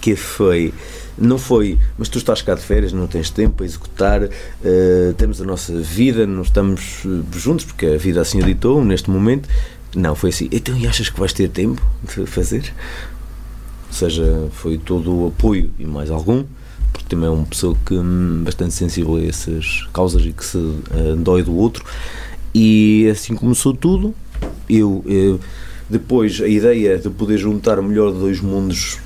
[0.00, 0.72] Que foi
[1.20, 5.40] não foi, mas tu estás cá de férias, não tens tempo para executar, uh, temos
[5.40, 7.02] a nossa vida, não estamos
[7.36, 9.48] juntos, porque a vida assim ditou neste momento,
[9.94, 10.48] não, foi assim.
[10.50, 12.72] Então, e achas que vais ter tempo de fazer?
[13.88, 16.44] Ou seja, foi todo o apoio e mais algum,
[16.92, 20.56] porque também é uma pessoa que hum, bastante sensível a essas causas e que se
[20.56, 21.84] uh, dói do outro.
[22.54, 24.14] E assim começou tudo.
[24.68, 25.40] Eu, eu,
[25.88, 28.98] depois, a ideia de poder juntar o melhor de dois mundos,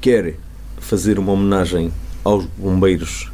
[0.00, 0.36] quer
[0.86, 1.92] fazer uma homenagem
[2.24, 3.30] aos bombeiros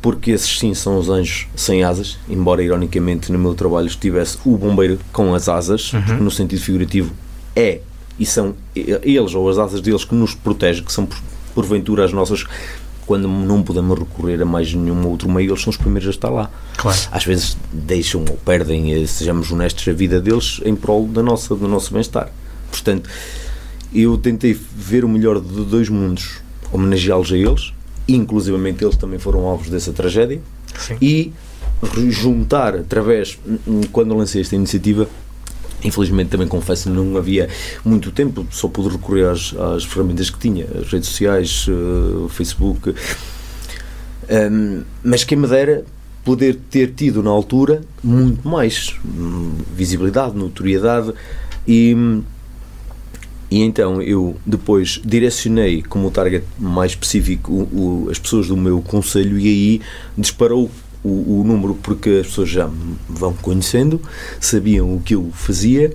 [0.00, 4.56] porque esses sim são os anjos sem asas, embora ironicamente no meu trabalho estivesse o
[4.56, 6.02] bombeiro com as asas, uhum.
[6.02, 7.12] porque no sentido figurativo
[7.54, 7.80] é
[8.18, 11.08] e são eles ou as asas deles que nos protegem, que são
[11.54, 12.44] porventura as nossas
[13.06, 16.28] quando não podemos recorrer a mais nenhum outro meio, eles são os primeiros a estar
[16.28, 16.50] lá.
[16.76, 16.98] Claro.
[17.10, 21.56] Às vezes deixam ou perdem, eh, sejamos honestos, a vida deles em prol da nossa,
[21.56, 22.28] do nosso bem-estar.
[22.70, 23.08] Portanto,
[23.92, 26.40] eu tentei ver o melhor de dois mundos,
[26.72, 27.72] homenageá-los a eles,
[28.06, 30.40] inclusivamente eles também foram alvos dessa tragédia,
[30.78, 30.96] Sim.
[31.00, 31.32] e
[32.10, 33.38] juntar através,
[33.92, 35.08] quando lancei esta iniciativa,
[35.84, 37.48] Infelizmente também confesso não havia
[37.84, 42.28] muito tempo, só pude recorrer às, às ferramentas que tinha, as redes sociais, uh, o
[42.28, 42.94] Facebook.
[44.28, 45.84] Um, mas quem me dera
[46.24, 51.14] poder ter tido na altura muito mais um, visibilidade, notoriedade
[51.66, 51.94] e
[53.50, 58.80] e então eu depois direcionei como target mais específico o, o, as pessoas do meu
[58.82, 59.80] conselho e aí
[60.16, 60.70] disparou
[61.02, 64.00] o, o, número porque as pessoas já me vão conhecendo,
[64.40, 65.92] sabiam o que eu fazia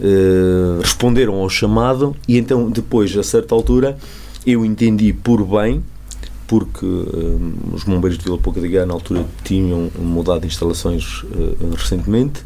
[0.00, 3.96] uh, responderam ao chamado e então depois, a certa altura,
[4.46, 5.82] eu entendi por bem
[6.46, 11.74] porque um, os bombeiros de Vila Pouca de Gá na altura tinham mudado instalações uh,
[11.76, 12.42] recentemente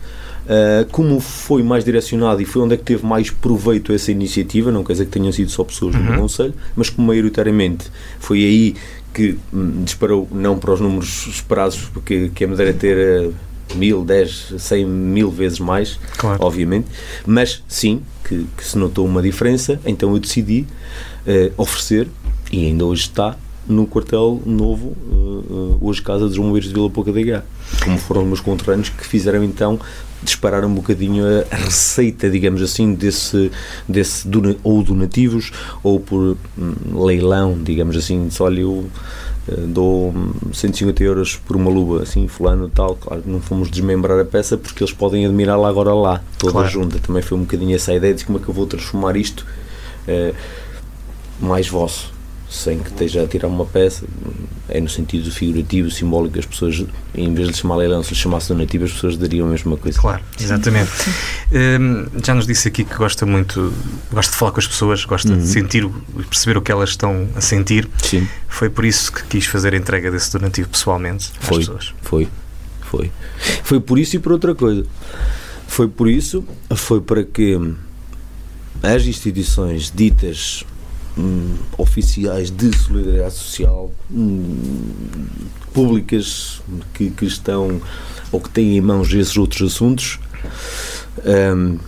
[0.48, 4.72] Uh, como foi mais direcionado e foi onde é que teve mais proveito essa iniciativa,
[4.72, 6.02] não quer dizer que tenham sido só pessoas uhum.
[6.02, 8.74] no Conselho, mas como maioritariamente foi aí
[9.12, 13.34] que hum, disparou, não para os números esperados, porque que a Madeira ter uh,
[13.74, 16.42] mil, dez, cem mil vezes mais, claro.
[16.42, 16.86] obviamente,
[17.26, 20.66] mas sim que, que, se notou uma diferença, então eu decidi
[21.26, 22.08] uh, oferecer,
[22.50, 27.12] e ainda hoje está, no quartel novo, uh, hoje Casa dos Bombeiros de Vila Pouca
[27.12, 27.42] de Gá,
[27.82, 29.78] como foram os meus conterrâneos que fizeram então
[30.22, 33.50] disparar um bocadinho a receita, digamos assim, desse,
[33.88, 34.28] desse
[34.64, 35.52] ou donativos
[35.82, 36.74] ou por hum,
[37.06, 38.72] leilão, digamos assim, disse, olha, eu
[39.48, 40.12] uh, dou
[40.52, 44.82] 150 euros por uma luva, assim, fulano tal, claro, não fomos desmembrar a peça porque
[44.82, 46.68] eles podem admirá-la agora lá, toda claro.
[46.68, 49.46] junta, também foi um bocadinho essa ideia de como é que eu vou transformar isto
[50.08, 50.34] uh,
[51.40, 52.17] mais vosso
[52.50, 54.06] sem que esteja a tirar uma peça,
[54.68, 56.84] é no sentido figurativo, simbólico, as pessoas,
[57.14, 59.98] em vez de chamar leilão, se lhe chamasse donativo, as pessoas dariam a mesma coisa.
[59.98, 60.90] Claro, exatamente.
[61.52, 63.72] Hum, já nos disse aqui que gosta muito,
[64.10, 65.38] gosta de falar com as pessoas, gosta uhum.
[65.38, 67.88] de sentir e perceber o que elas estão a sentir.
[68.02, 68.26] Sim.
[68.48, 71.94] Foi por isso que quis fazer a entrega desse donativo pessoalmente às foi, pessoas.
[72.02, 72.28] Foi,
[72.82, 73.10] foi.
[73.62, 74.84] Foi por isso e por outra coisa.
[75.66, 77.58] Foi por isso, foi para que
[78.82, 80.64] as instituições ditas
[81.18, 85.26] hum, oficiais de solidariedade social hum,
[85.72, 86.62] públicas
[86.94, 87.80] que, que, estão
[88.30, 90.18] ou que têm em mãos esses outros assuntos.
[91.26, 91.78] Hum,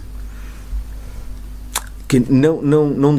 [2.09, 3.19] que não, não, não,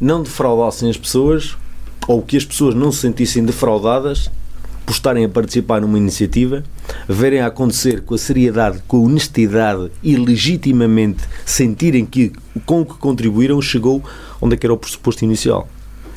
[0.00, 1.56] não defraudassem as pessoas
[2.08, 4.28] ou que as pessoas não se sentissem defraudadas
[4.90, 6.64] por estarem a participar numa iniciativa,
[7.08, 12.32] verem a acontecer com a seriedade, com a honestidade e legitimamente sentirem que
[12.66, 14.02] com o que contribuíram chegou
[14.40, 15.68] onde é que era o pressuposto inicial.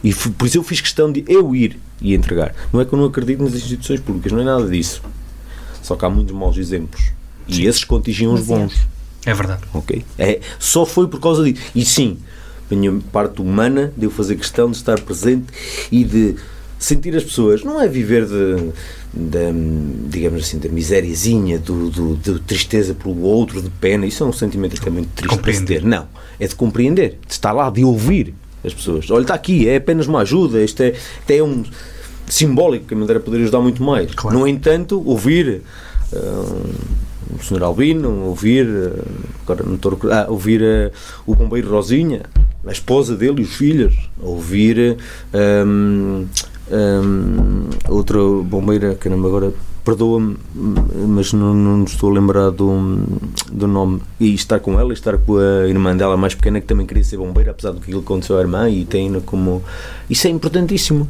[0.03, 2.55] E por isso eu fiz questão de eu ir e entregar.
[2.73, 5.03] Não é que eu não acredito nas instituições públicas, não é nada disso.
[5.83, 7.11] Só que há muitos maus exemplos.
[7.47, 7.67] E sim.
[7.67, 8.73] esses contingiam os bons.
[9.23, 9.61] É verdade.
[9.71, 10.03] Ok?
[10.17, 11.61] É, só foi por causa disso.
[11.75, 12.17] E sim,
[12.71, 15.45] a minha parte humana de eu fazer questão de estar presente
[15.91, 16.35] e de
[16.83, 18.71] sentir as pessoas, não é viver de,
[19.13, 24.27] de digamos assim, da misériazinha, do, do, de tristeza pelo outro, de pena, isso é
[24.27, 25.83] um sentimento que é muito triste de se ter.
[25.83, 26.07] Não,
[26.39, 28.33] é de compreender, de estar lá, de ouvir
[28.65, 29.09] as pessoas.
[29.09, 31.63] Olha, está aqui, é apenas uma ajuda, isto é, isto é um
[32.27, 34.13] simbólico que a Madeira poderia ajudar muito mais.
[34.13, 34.37] Claro.
[34.37, 35.61] No entanto, ouvir
[36.11, 36.69] uh,
[37.33, 37.63] o Sr.
[37.63, 39.05] Albino, ouvir, uh,
[39.43, 40.91] agora não estou a, ah, ouvir uh,
[41.25, 42.23] o bombeiro Rosinha,
[42.65, 44.97] a esposa dele e os filhos, ouvir.
[45.33, 46.27] Um,
[46.71, 50.37] um, outra bombeira, caramba, agora perdoa-me,
[51.07, 53.05] mas não, não estou a lembrar do,
[53.51, 54.01] do nome.
[54.19, 57.17] E estar com ela, estar com a irmã dela mais pequena, que também queria ser
[57.17, 59.63] bombeira, apesar do que aconteceu à irmã, e tem como.
[60.09, 61.07] Isso é importantíssimo.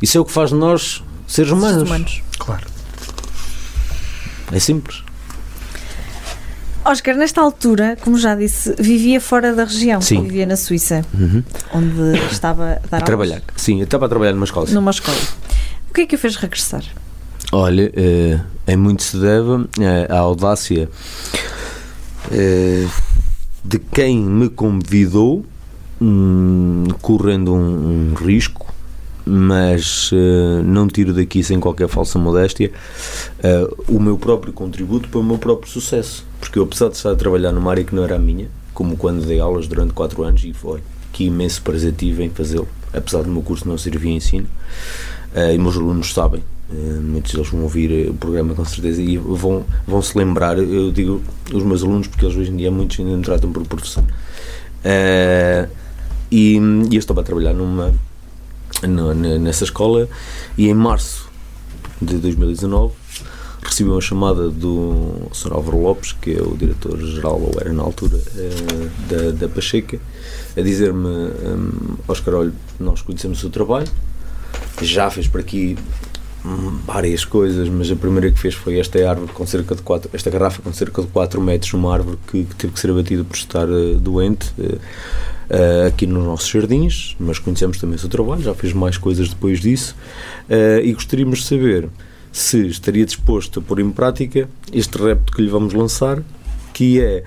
[0.00, 1.82] Isso é o que faz de nós seres humanos.
[1.82, 2.22] humanos.
[2.38, 2.66] Claro.
[4.52, 5.02] É simples.
[6.84, 10.22] Oscar, nesta altura, como já disse, vivia fora da região, Sim.
[10.22, 11.42] vivia na Suíça, uhum.
[11.74, 13.42] onde estava a dar a trabalhar.
[13.56, 14.66] Sim, eu estava a trabalhar numa escola.
[14.70, 15.18] Numa escola.
[15.90, 16.82] O que é que o fez regressar?
[17.52, 19.68] Olha, é, é muito se deve
[20.08, 20.88] à audácia
[22.30, 22.86] é,
[23.64, 25.44] de quem me convidou,
[26.00, 28.72] hum, correndo um, um risco
[29.24, 32.70] mas uh, não tiro daqui sem qualquer falsa modéstia
[33.38, 36.26] uh, o meu próprio contributo para o meu próprio sucesso.
[36.38, 38.96] Porque eu, apesar de estar a trabalhar numa área que não era a minha, como
[38.96, 40.80] quando dei aulas durante 4 anos, e foi
[41.12, 44.46] que imenso prazer tive em fazê-lo, apesar do meu curso não servir ensino,
[45.34, 46.42] uh, e meus alunos sabem.
[47.02, 50.58] muitos deles vão ouvir o programa com certeza e vão, vão se lembrar.
[50.58, 51.20] Eu digo
[51.52, 54.04] os meus alunos, porque eles hoje em dia muitos ainda me tratam por professor.
[56.30, 56.56] e,
[56.90, 57.92] e eu estava a trabalhar numa
[58.86, 60.08] no, nessa escola
[60.56, 61.28] e em março
[62.00, 62.94] de 2019
[63.62, 65.52] recebi uma chamada do Sr.
[65.52, 70.00] Álvaro Lopes, que é o diretor-geral, ou era na altura, eh, da, da Pacheca,
[70.56, 73.88] a dizer-me: um, Oscar, olha, nós conhecemos o seu trabalho,
[74.82, 75.76] já fez por aqui
[76.86, 80.30] várias coisas, mas a primeira que fez foi esta árvore com cerca de 4, esta
[80.30, 83.36] garrafa com cerca de 4 metros, uma árvore que, que teve que ser abatida por
[83.36, 84.52] estar uh, doente.
[84.58, 84.78] Uh,
[85.50, 89.28] uh, aqui nos nossos jardins, mas conhecemos também o seu trabalho, já fez mais coisas
[89.28, 89.96] depois disso,
[90.48, 91.88] uh, e gostaríamos de saber
[92.32, 96.22] se estaria disposto a pôr em prática este repto que lhe vamos lançar,
[96.72, 97.24] que é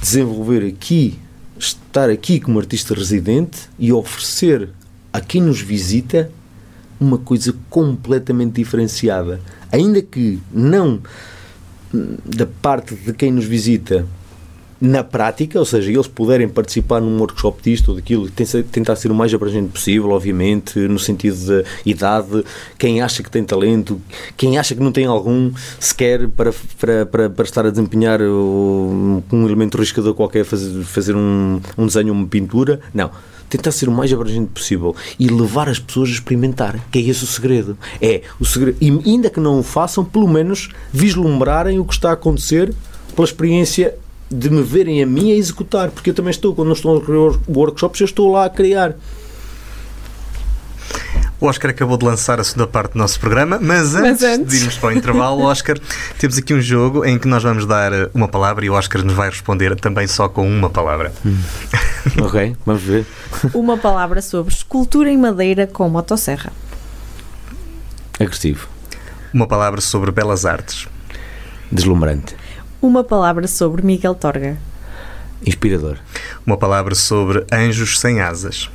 [0.00, 1.18] desenvolver aqui,
[1.58, 4.70] estar aqui como artista residente e oferecer
[5.12, 6.30] a quem nos visita
[6.98, 9.40] uma coisa completamente diferenciada.
[9.70, 11.00] Ainda que não
[12.24, 14.06] da parte de quem nos visita
[14.84, 19.14] na prática, ou seja, eles puderem participar num workshop disto ou daquilo, tentar ser o
[19.14, 22.44] mais abrangente possível, obviamente, no sentido de idade,
[22.78, 23.98] quem acha que tem talento,
[24.36, 29.22] quem acha que não tem algum, sequer para, para, para, para estar a desempenhar um,
[29.32, 33.10] um elemento riscador qualquer, fazer, fazer um, um desenho, uma pintura, não
[33.48, 37.22] tentar ser o mais abrangente possível e levar as pessoas a experimentar, que é esse
[37.22, 37.78] o segredo.
[38.02, 42.10] É o segredo, e ainda que não o façam, pelo menos vislumbrarem o que está
[42.10, 42.74] a acontecer
[43.14, 43.94] pela experiência
[44.34, 47.00] de me verem a mim a executar, porque eu também estou, quando não estou a
[47.00, 48.96] criar workshops, eu estou lá a criar.
[51.40, 54.50] O Oscar acabou de lançar a segunda parte do nosso programa, mas antes, mas antes.
[54.50, 55.76] de irmos para o intervalo, Oscar,
[56.18, 59.14] temos aqui um jogo em que nós vamos dar uma palavra e o Oscar nos
[59.14, 61.12] vai responder também só com uma palavra.
[61.24, 61.36] Hum.
[62.22, 63.06] ok, vamos ver.
[63.52, 66.52] Uma palavra sobre escultura em madeira com motosserra.
[68.18, 68.68] Agressivo.
[69.32, 70.88] Uma palavra sobre belas artes.
[71.70, 72.36] Deslumbrante.
[72.84, 74.58] Uma palavra sobre Miguel Torga.
[75.46, 75.96] Inspirador.
[76.44, 78.68] Uma palavra sobre anjos sem asas.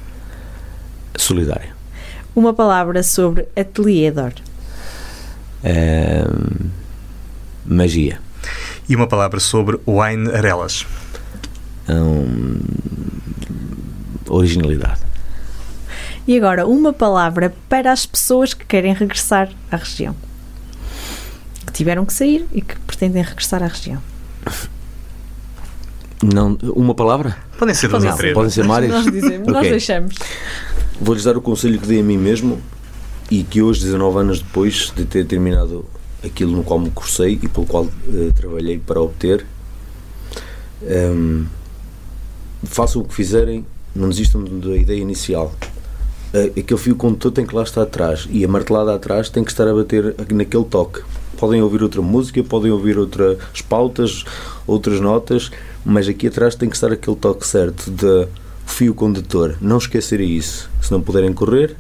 [1.16, 1.76] Solidário.
[2.36, 4.34] Uma palavra sobre ateliê Dor.
[7.64, 8.20] Magia.
[8.90, 10.88] E uma palavra sobre wine arelas.
[11.88, 12.62] Um,
[14.28, 15.02] originalidade.
[16.28, 20.16] E agora, uma palavra para as pessoas que querem regressar à região
[21.70, 24.02] que tiveram que sair e que pretendem regressar à região.
[26.22, 27.38] Não, uma palavra?
[27.58, 28.34] Podem ser duas três.
[28.34, 28.92] Podem ser várias?
[28.92, 29.54] Nós dizemos, okay.
[29.54, 30.16] nós deixamos.
[31.00, 32.60] Vou-lhes dar o conselho que dei a mim mesmo
[33.32, 35.86] e que hoje, 19 anos depois de ter terminado
[36.26, 39.46] aquilo no qual me cursei e pelo qual uh, trabalhei para obter,
[40.82, 41.46] um, ehm,
[42.64, 45.54] façam o que fizerem, não desistam da ideia inicial.
[46.34, 49.52] Uh, aquele fio condutor tem que lá estar atrás e a martelada atrás tem que
[49.52, 51.02] estar a bater naquele toque
[51.40, 54.26] podem ouvir outra música, podem ouvir outras pautas,
[54.68, 55.50] outras notas,
[55.86, 58.28] mas aqui atrás tem que estar aquele toque certo de
[58.66, 59.56] fio condutor.
[59.62, 60.70] Não esquecerem isso.
[60.82, 61.76] Se não puderem correr,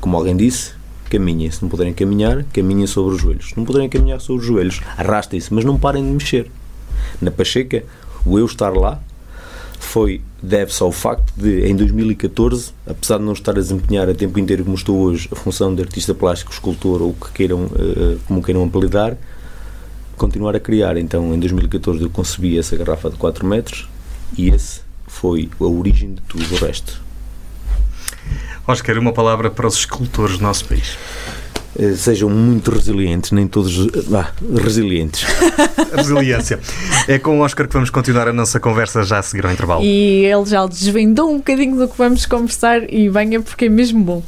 [0.00, 0.72] como alguém disse,
[1.08, 1.50] caminhem.
[1.50, 3.48] Se não puderem caminhar, caminhem sobre os joelhos.
[3.48, 6.50] Se não puderem caminhar sobre os joelhos, arrastem-se, mas não parem de mexer.
[7.20, 7.82] Na Pacheca,
[8.24, 9.00] o eu estar lá
[9.80, 14.38] foi deve-se ao facto de, em 2014, apesar de não estar a desempenhar a tempo
[14.38, 18.42] inteiro como estou hoje a função de artista plástico, escultor ou que queiram, uh, como
[18.42, 19.16] queiram apelidar,
[20.16, 20.96] continuar a criar.
[20.96, 23.88] Então, em 2014 eu concebi essa garrafa de 4 metros
[24.36, 27.02] e esse foi a origem de tudo o resto.
[28.66, 30.96] Oscar, uma palavra para os escultores do nosso país.
[31.78, 33.86] Eh, sejam muito resilientes, nem todos.
[34.12, 34.30] Ah,
[34.62, 35.24] resilientes.
[35.94, 36.58] Resiliência.
[37.06, 39.82] É com o Oscar que vamos continuar a nossa conversa já a seguir ao intervalo.
[39.82, 44.02] E ele já desvendou um bocadinho do que vamos conversar e venha porque é mesmo
[44.02, 44.22] bom.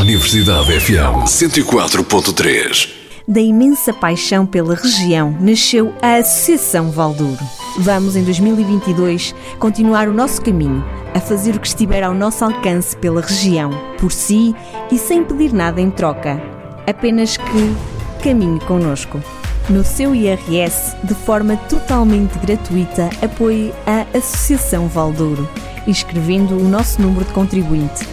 [0.00, 2.90] Universidade FM 104.3
[3.26, 7.59] Da imensa paixão pela região nasceu a Associação Valdouro.
[7.78, 12.96] Vamos, em 2022, continuar o nosso caminho a fazer o que estiver ao nosso alcance
[12.96, 14.54] pela região, por si
[14.90, 16.40] e sem pedir nada em troca.
[16.86, 19.20] Apenas que caminhe conosco.
[19.68, 25.48] No seu IRS, de forma totalmente gratuita, apoie a Associação Valdouro,
[25.86, 28.06] inscrevendo o nosso número de contribuinte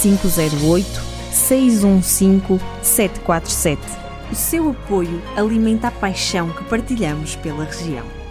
[0.00, 3.82] 508 615 747.
[4.30, 8.21] O seu apoio alimenta a paixão que partilhamos pela região.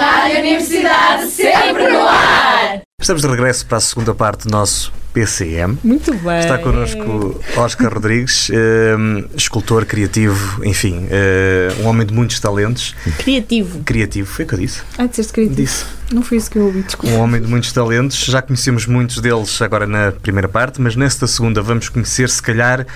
[0.00, 2.80] Rádio Universidade sempre no ar!
[2.98, 5.78] Estamos de regresso para a segunda parte do nosso PCM.
[5.84, 6.38] Muito bem.
[6.38, 12.94] Está connosco Oscar Rodrigues, um, escultor criativo, enfim, uh, um homem de muitos talentos.
[13.18, 13.80] Criativo.
[13.84, 14.82] Criativo, foi o que eu disse.
[14.96, 15.56] Ah, disseste criativo.
[15.56, 15.84] Disse.
[16.12, 17.14] Não foi isso que eu ouvi, desculpa.
[17.14, 21.26] Um homem de muitos talentos, já conhecemos muitos deles agora na primeira parte, mas nesta
[21.26, 22.86] segunda vamos conhecer, se calhar,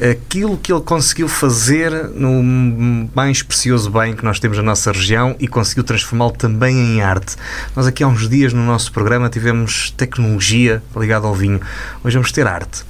[0.00, 2.42] aquilo que ele conseguiu fazer no
[3.14, 7.36] mais precioso bem que nós temos na nossa região e conseguiu transformá-lo também em arte.
[7.74, 11.60] Nós aqui há uns dias no nosso programa tivemos tecnologia ligada ao vinho.
[12.04, 12.84] Hoje vamos ter arte.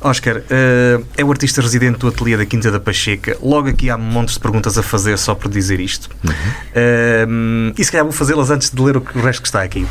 [0.00, 3.36] Oscar, uh, é o artista residente do Ateliê da Quinta da Pacheca.
[3.42, 6.10] Logo aqui há montes de perguntas a fazer só por dizer isto.
[6.22, 7.70] Uhum.
[7.70, 9.86] Uh, e se calhar vou fazê-las antes de ler o resto que está aqui.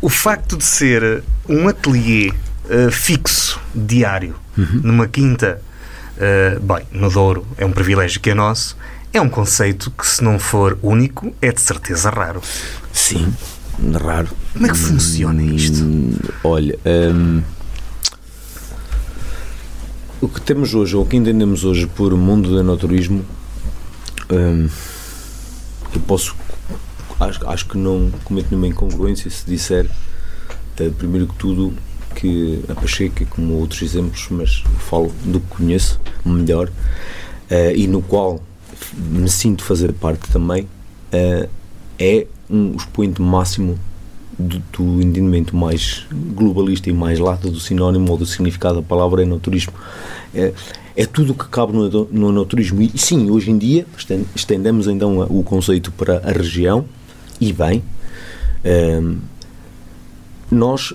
[0.00, 2.32] O facto de ser um ateliê
[2.64, 4.80] uh, fixo, diário, uhum.
[4.82, 5.62] numa quinta,
[6.60, 8.76] bem, no Douro, é um privilégio que é nosso.
[9.12, 12.42] É um conceito que, se não for único, é de certeza raro.
[12.92, 13.32] Sim,
[14.00, 14.28] raro.
[14.52, 15.84] Como é que funciona isto?
[15.84, 17.42] Hum, olha, hum,
[20.20, 23.24] o que temos hoje, ou o que entendemos hoje por mundo do naturismo,
[24.30, 24.68] hum,
[25.94, 26.34] eu posso.
[27.20, 31.72] Acho, acho que não cometo nenhuma incongruência se disser, uh, primeiro que tudo,
[32.14, 38.02] que a Pacheca, como outros exemplos, mas falo do que conheço melhor uh, e no
[38.02, 38.40] qual
[38.96, 41.48] me sinto fazer parte também, uh,
[41.98, 43.78] é um expoente máximo
[44.38, 49.22] do, do, entendimento mais globalista e mais lato do sinónimo ou do significado da palavra
[49.22, 49.72] enoturismo.
[50.34, 50.52] É,
[50.96, 52.82] é tudo o que cabe no, no enoturismo.
[52.82, 53.86] E sim, hoje em dia
[54.34, 56.84] estendemos então o conceito para a região
[57.40, 57.82] e bem.
[58.64, 59.18] Um,
[60.50, 60.94] nós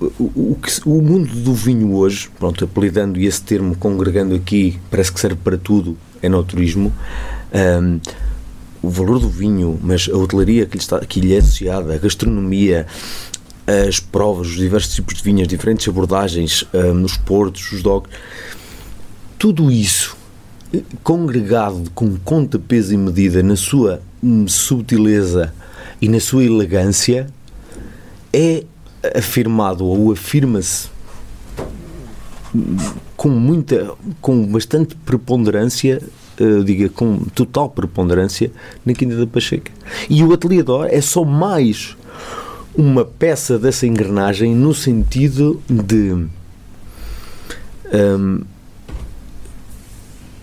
[0.00, 5.20] o, o, o, mundo do vinho hoje, pronto, apelidando esse termo, congregando aqui, parece que
[5.20, 6.92] serve para tudo, é no turismo.
[7.52, 8.00] Um,
[8.82, 11.98] o valor do vinho, mas a hotelaria que lhe, está, que lhe é associada, a
[11.98, 12.86] gastronomia,
[13.88, 18.10] as provas, os diversos tipos de vinhos, diferentes abordagens um, nos portos, os dogs,
[19.38, 20.16] tudo isso
[20.72, 25.52] eh, congregado com conta, peso e medida na sua hum, subtileza
[26.00, 27.26] e na sua elegância
[28.32, 28.64] é
[29.14, 30.88] afirmado ou afirma-se
[33.16, 36.02] com muita, com bastante preponderância,
[36.40, 38.50] uh, diga, com total preponderância
[38.84, 39.72] na Quinta da Pacheca.
[40.08, 41.96] E o Ateliê d'Or é só mais
[42.74, 46.26] uma peça dessa engrenagem no sentido de
[47.92, 48.42] um,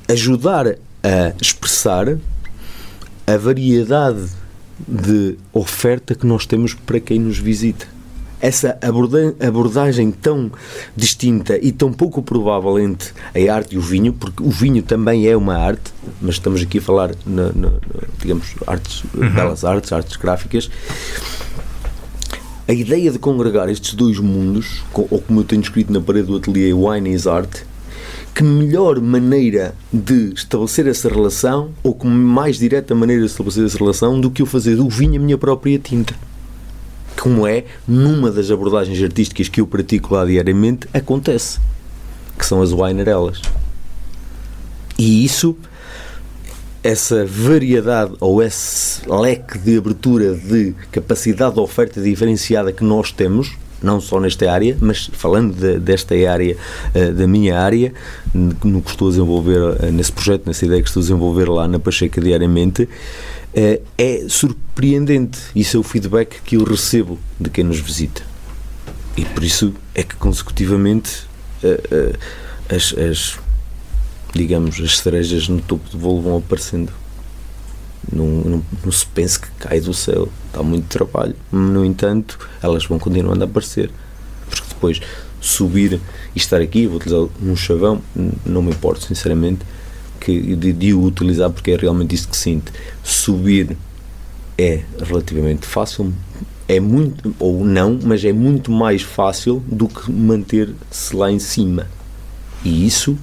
[0.08, 2.18] ajudar a expressar
[3.28, 4.28] a variedade
[4.88, 7.93] de oferta que nós temos para quem nos visita
[8.44, 8.78] essa
[9.40, 10.52] abordagem tão
[10.94, 15.26] distinta e tão pouco provável entre a arte e o vinho, porque o vinho também
[15.26, 17.72] é uma arte, mas estamos aqui a falar, na, na
[18.20, 19.30] digamos, artes, uhum.
[19.34, 20.70] belas artes, artes gráficas.
[22.68, 26.36] A ideia de congregar estes dois mundos, ou como eu tenho escrito na parede do
[26.36, 27.62] ateliê, Wine is Art,
[28.36, 33.78] que melhor maneira de estabelecer essa relação, ou que mais direta maneira de estabelecer essa
[33.78, 36.14] relação, do que eu fazer do vinho a minha própria tinta
[37.24, 41.58] como é numa das abordagens artísticas que eu pratico lá diariamente, acontece,
[42.38, 43.42] que são as winerelas.
[45.00, 45.56] E isso,
[46.84, 53.56] essa variedade ou esse leque de abertura de capacidade de oferta diferenciada que nós temos,
[53.82, 56.58] não só nesta área, mas falando de, desta área,
[56.94, 57.94] uh, da minha área,
[58.34, 61.70] no que estou a desenvolver uh, nesse projeto, nessa ideia que estou a desenvolver lá
[61.70, 62.90] na Pacheca diariamente,
[63.56, 65.40] é surpreendente.
[65.56, 68.24] Isso é o feedback que eu recebo de quem nos visita.
[69.16, 71.28] E por isso é que consecutivamente
[72.70, 73.40] as, as,
[74.34, 76.92] digamos, as cerejas no topo do bolo vão aparecendo.
[78.12, 81.36] Não, se pense que cai do céu, dá muito trabalho.
[81.52, 83.92] No entanto, elas vão continuando a aparecer.
[84.50, 85.02] Porque depois
[85.40, 86.00] subir
[86.36, 88.02] e estar aqui, vou utilizar um chavão,
[88.46, 89.62] não me importa, sinceramente,
[90.24, 92.72] que de, de o utilizar porque é realmente isso que sinto.
[93.04, 93.78] Subir
[94.58, 96.14] é relativamente fácil,
[96.68, 101.88] é muito, ou não, mas é muito mais fácil do que manter-se lá em cima.
[102.64, 103.18] E isso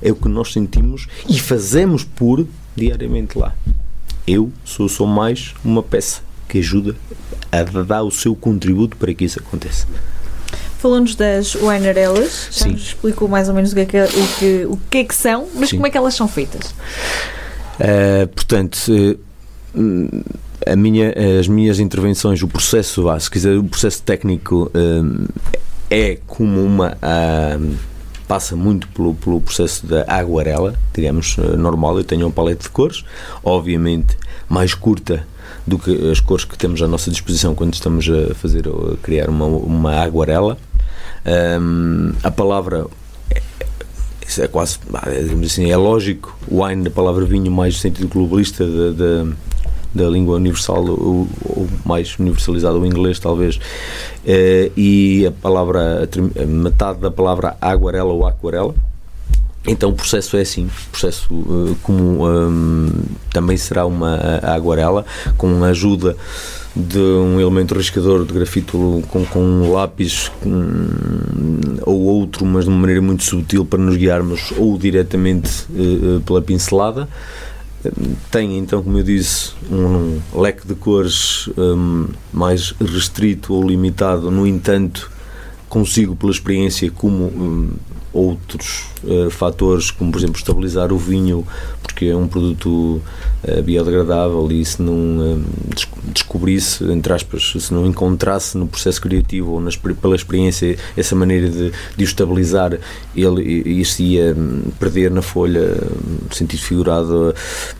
[0.00, 3.54] é o que nós sentimos e fazemos por diariamente lá.
[4.26, 6.96] Eu sou só mais uma peça que ajuda
[7.52, 9.86] a dar o seu contributo para que isso aconteça.
[10.78, 12.72] Falou-nos das winerelas, já Sim.
[12.72, 15.48] nos explicou mais ou menos o que, é, o que, o que, é que são,
[15.54, 15.76] mas Sim.
[15.76, 16.74] como é que elas são feitas?
[17.80, 18.76] Uh, portanto,
[19.74, 25.28] uh, minha, as minhas intervenções, o processo, ah, se quiser, o processo técnico uh,
[25.90, 26.96] é como uma
[28.26, 31.96] passa muito pelo, pelo processo da aguarela, digamos, normal.
[31.96, 33.04] Eu tenho uma paleta de cores,
[33.44, 34.16] obviamente
[34.48, 35.26] mais curta
[35.66, 39.28] do que as cores que temos à nossa disposição quando estamos a fazer a criar
[39.28, 40.56] uma, uma aguarela.
[41.60, 42.86] Um, a palavra
[43.30, 44.78] é, é, é quase,
[45.22, 49.26] digamos assim, é lógico, wine, a palavra vinho, mais no sentido globalista da,
[49.92, 51.26] da língua universal ou,
[51.84, 53.60] mais universalizado o inglês talvez uh,
[54.76, 56.08] e a palavra
[56.46, 58.74] metade da palavra aguarela ou aquarela
[59.66, 62.90] então o processo é assim, o processo uh, como um,
[63.32, 65.04] também será uma aguarela
[65.36, 66.16] com a ajuda
[66.76, 72.70] de um elemento riscador de grafite com, com um lápis um, ou outro, mas de
[72.70, 77.08] uma maneira muito sutil para nos guiarmos ou diretamente uh, pela pincelada.
[78.30, 84.46] Tem então, como eu disse, um, leque de cores um, mais restrito ou limitado, no
[84.46, 85.10] entanto,
[85.68, 87.70] consigo, pela experiência, como um,
[88.12, 91.46] outros uh, fatores, como por exemplo estabilizar o vinho,
[91.82, 93.00] porque é um produto
[93.44, 95.44] uh, biodegradável e se não uh,
[96.12, 101.48] descobrisse, entre aspas, se não encontrasse no processo criativo ou nas, pela experiência essa maneira
[101.48, 102.78] de, de o estabilizar,
[103.14, 103.42] ele
[103.80, 105.76] isso ia hum, perder na folha,
[106.28, 107.34] no sentido figurado,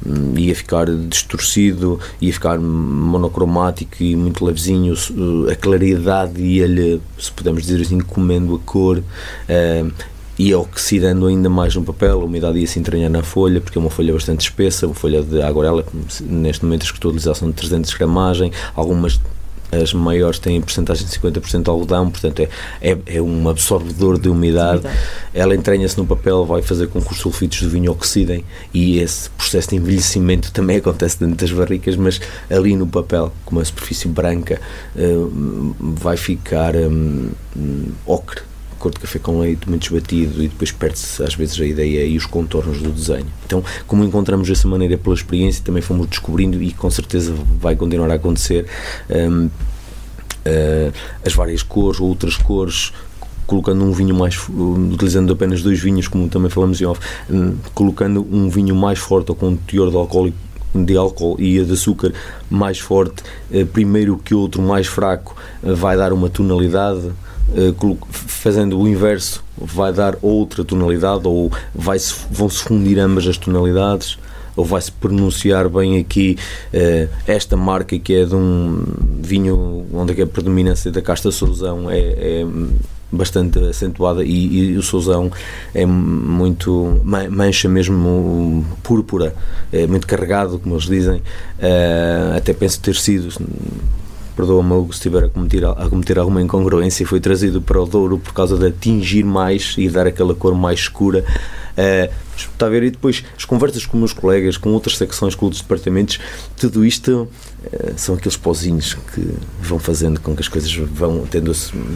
[0.05, 4.95] um, ia ficar distorcido, ia ficar monocromático e muito levezinho,
[5.51, 9.03] a claridade ia-lhe, se podemos dizer assim, comendo a cor
[10.39, 13.81] ia oxidando ainda mais no papel, a umidade ia se entranhar na folha, porque é
[13.81, 15.85] uma folha bastante espessa, uma folha de aguarela,
[16.21, 19.19] neste momento as que estou a utilizar são de 300 gramagem, algumas
[19.71, 22.49] as maiores têm porcentagem de 50% de algodão, portanto é,
[22.81, 24.83] é, é, um absorvedor de umidade.
[25.35, 29.29] Ela entranha-se no papel, vai fazer com que os sulfitos do vinho oxidem e esse
[29.31, 34.09] processo de envelhecimento também acontece dentro das barricas, mas ali no papel, com uma superfície
[34.09, 34.61] branca,
[34.95, 38.43] uh, vai ficar um, um, ocre
[38.87, 42.17] cor de café com leite muito esbatido e depois perde-se às vezes a ideia e
[42.17, 43.27] os contornos do desenho.
[43.45, 48.11] Então, como encontramos dessa maneira pela experiência, também fomos descobrindo e com certeza vai continuar
[48.11, 48.67] a acontecer
[49.11, 49.51] um, uh,
[50.45, 50.93] eh,
[51.25, 52.93] as várias cores, outras cores,
[53.47, 58.27] colocando um vinho mais utilizando apenas dois vinhos como também falamos em off um, colocando
[58.29, 60.33] um vinho mais forte ou com um teor de álcool
[60.75, 62.13] de álcool e de açúcar
[62.51, 63.23] mais forte
[63.53, 67.26] uh, primeiro que outro mais fraco uh, vai dar uma tonalidade eh,
[68.09, 73.39] fazendo o inverso vai dar outra tonalidade ou vai -se, vão se fundir ambas as
[73.39, 74.19] tonalidades
[74.57, 76.39] ou vai-se pronunciar bem aqui
[76.73, 78.83] uh, esta marca que é de um
[79.21, 82.47] vinho onde é a predominância da casta Sousão é, é
[83.13, 85.31] bastante acentuada e, e, o Sousão
[85.75, 89.35] é muito mancha mesmo púrpura
[89.73, 93.29] é muito carregado como eles dizem uh, até penso ter sido
[94.37, 98.35] perdoa-me se estiver a cometer, a cometer alguma incongruência, foi trazido para o Douro por
[98.35, 101.25] causa de atingir mais e dar aquela cor mais escura.
[101.73, 102.83] Uh, está a ver?
[102.83, 106.19] E depois as conversas com meus colegas, com outras secções, com outros departamentos,
[106.57, 107.29] tudo isto
[107.65, 111.53] uh, são aqueles pozinhos que vão fazendo com que as coisas vão tendo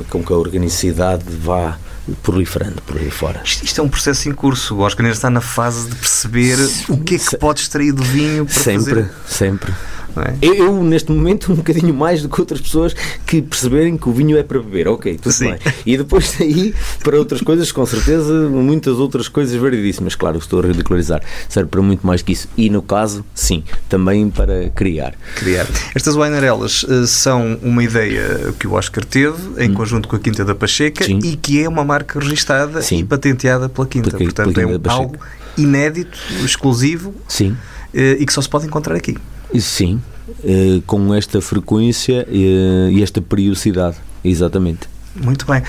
[0.08, 1.78] com que a organicidade vá
[2.22, 3.42] proliferando por aí fora.
[3.44, 4.74] Isto, isto, é um processo em curso.
[4.76, 8.46] O Oscar está na fase de perceber o que é que pode extrair do vinho
[8.46, 9.10] para sempre, fazer...
[9.26, 9.74] sempre.
[10.16, 10.34] É?
[10.42, 12.94] Eu, eu, neste momento, um bocadinho mais do que outras pessoas
[13.26, 15.50] que perceberem que o vinho é para beber, ok, tudo Sim.
[15.50, 15.58] bem.
[15.86, 20.14] E depois daí, para outras coisas, com certeza, muitas outras coisas variedíssimas.
[20.14, 22.48] Claro, estou a ridicularizar, serve para muito mais que isso.
[22.56, 25.14] E no caso, sim, também para criar.
[25.36, 25.66] Criar.
[25.94, 29.74] Estas winerelas uh, são uma ideia que o Oscar teve em hum.
[29.74, 31.18] conjunto com a Quinta da Pacheca sim.
[31.22, 32.98] e que é uma marca registada sim.
[32.98, 34.10] e patenteada pela Quinta.
[34.10, 35.16] Porque, Portanto, pela Quinta é algo
[35.56, 37.14] inédito, exclusivo.
[37.28, 37.56] Sim.
[37.92, 39.16] Uh, e que só se pode encontrar aqui.
[39.58, 40.00] Sim,
[40.44, 44.88] eh, com esta frequência eh, e esta periodicidade, exatamente.
[45.14, 45.60] Muito bem.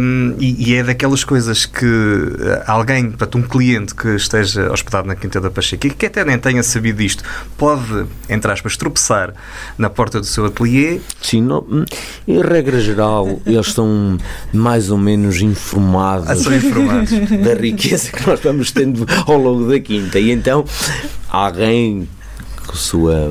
[0.00, 5.06] Um, e, e, é daquelas coisas que eh, alguém, portanto, um cliente que esteja hospedado
[5.06, 7.22] na Quinta da Pacheca e que até nem tenha sabido isto,
[7.58, 9.34] pode, entre aspas, tropeçar
[9.76, 11.00] na porta do seu ateliê.
[11.20, 11.66] Sim, não,
[12.26, 14.16] em regra geral, eles estão
[14.54, 17.10] mais ou menos informados, ah, são informados.
[17.12, 20.18] da riqueza que nós vamos tendo ao longo da Quinta.
[20.18, 20.64] E então,
[21.28, 22.08] alguém
[22.74, 23.30] sua,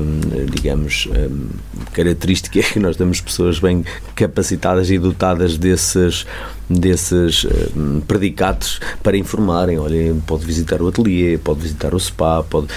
[0.50, 1.48] digamos, hum,
[1.92, 3.84] característica é que nós temos pessoas bem
[4.14, 6.24] capacitadas e dotadas desses,
[6.70, 7.44] desses
[7.76, 9.78] hum, predicatos para informarem.
[9.78, 12.68] Olha, pode visitar o ateliê, pode visitar o spa, pode,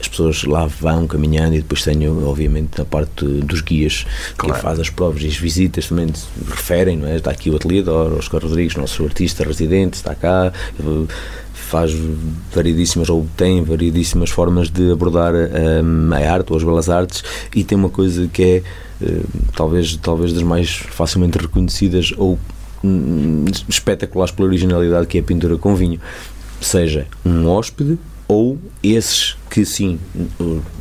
[0.00, 4.54] as pessoas lá vão caminhando e depois tenho, obviamente, a parte dos guias claro.
[4.54, 6.12] que faz as provas e as visitas também
[6.48, 7.16] referem, não é?
[7.16, 10.52] Está aqui o ateliê de Oscar Rodrigues, nosso artista residente, está cá
[11.76, 11.94] faz
[12.54, 17.22] variedíssimas ou tem variedíssimas formas de abordar um, a arte ou as belas artes
[17.54, 18.62] e tem uma coisa que é
[19.04, 22.38] uh, talvez talvez das mais facilmente reconhecidas ou
[22.82, 26.00] um, espetaculares pela originalidade que é a pintura com vinho.
[26.62, 27.98] Seja um hóspede
[28.28, 29.98] ou esses que sim,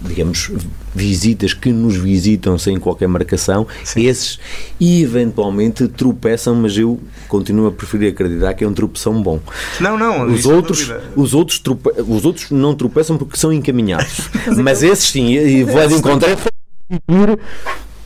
[0.03, 0.51] digamos,
[0.93, 4.05] visitas que nos visitam sem qualquer marcação, sim.
[4.05, 4.39] esses
[4.79, 9.39] eventualmente tropeçam, mas eu continuo a preferir acreditar que é um tropeção bom.
[9.79, 14.81] Não, não, os outros, os outros, trope, os outros não tropeçam porque são encaminhados, mas
[14.81, 16.37] esses sim, e vou encontrar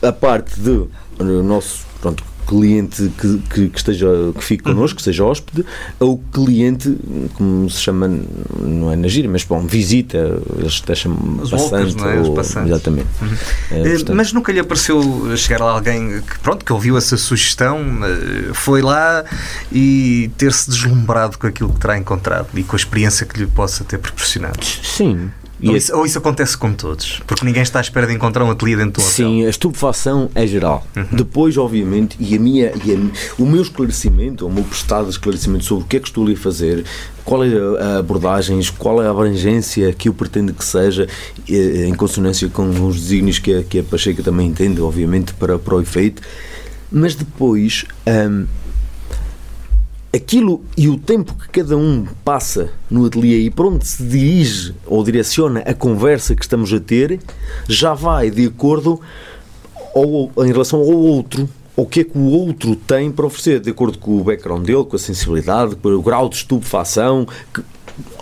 [0.02, 5.24] a parte do nosso pronto, cliente que, que, que, esteja, que fique connosco, que seja
[5.24, 5.64] hóspede,
[6.00, 6.96] ou cliente,
[7.34, 8.10] como se chama,
[8.60, 11.94] não é na gira, mas bom, visita, eles deixam passante.
[11.94, 12.20] Walkers, é?
[12.20, 12.72] ou, passantes.
[12.72, 13.06] Exatamente.
[13.22, 13.28] Uhum.
[13.70, 17.78] É, portanto, mas nunca lhe apareceu chegar lá alguém que, pronto, que ouviu essa sugestão,
[18.02, 19.24] eh, foi lá
[19.70, 23.84] e ter-se deslumbrado com aquilo que terá encontrado e com a experiência que lhe possa
[23.84, 24.58] ter proporcionado?
[24.64, 25.30] Sim,
[25.68, 27.20] ou isso, ou isso, acontece com todos?
[27.26, 29.12] Porque ninguém está à espera de encontrar um ateliê dentro do hotel.
[29.12, 30.86] Sim, a estupefação é geral.
[30.96, 31.04] Uhum.
[31.12, 35.84] Depois, obviamente, e, a minha, e a, o meu esclarecimento, o meu prestado esclarecimento sobre
[35.84, 36.84] o que é que estou ali a fazer,
[37.24, 37.48] qual é
[37.80, 41.06] a abordagem, qual é a abrangência que eu pretendo que seja,
[41.48, 45.58] eh, em consonância com os desígnios que a, que a Pacheca também entende, obviamente, para,
[45.58, 46.22] para o efeito.
[46.90, 47.84] Mas depois.
[48.06, 48.46] Hum,
[50.12, 54.74] aquilo e o tempo que cada um passa no ateliê e para onde se dirige
[54.86, 57.20] ou direciona a conversa que estamos a ter
[57.68, 59.00] já vai de acordo
[59.94, 63.70] ou em relação ao outro o que é que o outro tem para oferecer, de
[63.70, 67.26] acordo com o background dele, com a sensibilidade, com o grau de estupefação.
[67.54, 67.62] Que,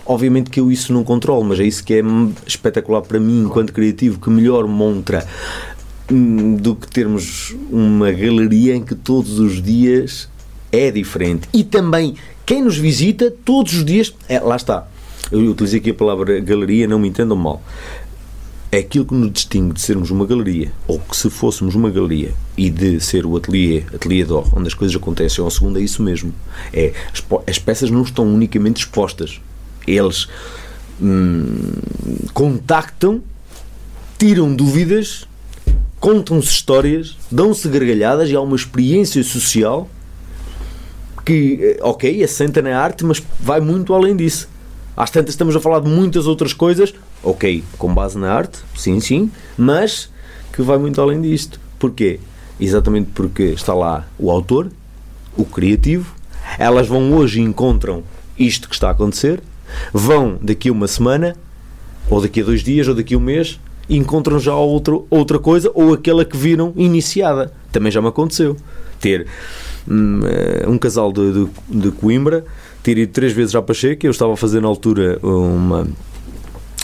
[0.05, 2.01] obviamente que eu isso não controlo, mas é isso que é
[2.47, 5.27] espetacular para mim, enquanto criativo, que melhor montra
[6.09, 10.29] hum, do que termos uma galeria em que todos os dias
[10.71, 11.47] é diferente.
[11.53, 12.15] E também,
[12.45, 14.13] quem nos visita, todos os dias.
[14.27, 14.87] É, lá está.
[15.31, 17.61] Eu utilizei aqui a palavra galeria, não me entendam mal
[18.71, 22.33] é aquilo que nos distingue de sermos uma galeria, ou que se fôssemos uma galeria
[22.55, 26.03] e de ser o ateliê, ateliê d'or, onde as coisas acontecem ao segundo, é isso
[26.03, 26.33] mesmo.
[26.71, 29.41] É, as, as peças não estão unicamente expostas.
[29.87, 30.27] Eles
[31.01, 31.73] hum,
[32.31, 33.21] contactam,
[34.19, 35.27] tiram dúvidas,
[35.99, 39.89] contam-se histórias, dão-se gargalhadas e há uma experiência social
[41.29, 44.49] que, eh, ok, assenta na arte, mas vai muito além disso.
[44.97, 48.99] Às tantas estamos a falar de muitas outras coisas, ok, com base na arte, sim,
[48.99, 50.09] sim, mas
[50.51, 51.59] que vai muito além disto.
[51.77, 52.19] Porquê?
[52.59, 54.71] Exatamente porque está lá o autor,
[55.37, 56.15] o criativo,
[56.57, 58.01] elas vão hoje e encontram
[58.35, 59.39] isto que está a acontecer,
[59.93, 61.35] vão daqui a uma semana,
[62.09, 65.37] ou daqui a dois dias, ou daqui a um mês, e encontram já outro, outra
[65.37, 67.53] coisa, ou aquela que viram iniciada.
[67.71, 68.57] Também já me aconteceu.
[68.99, 69.27] Ter
[70.67, 72.45] um casal de, de, de Coimbra
[72.83, 74.05] ter ido três vezes à Pacheco.
[74.05, 75.87] Eu estava a fazer na altura uma.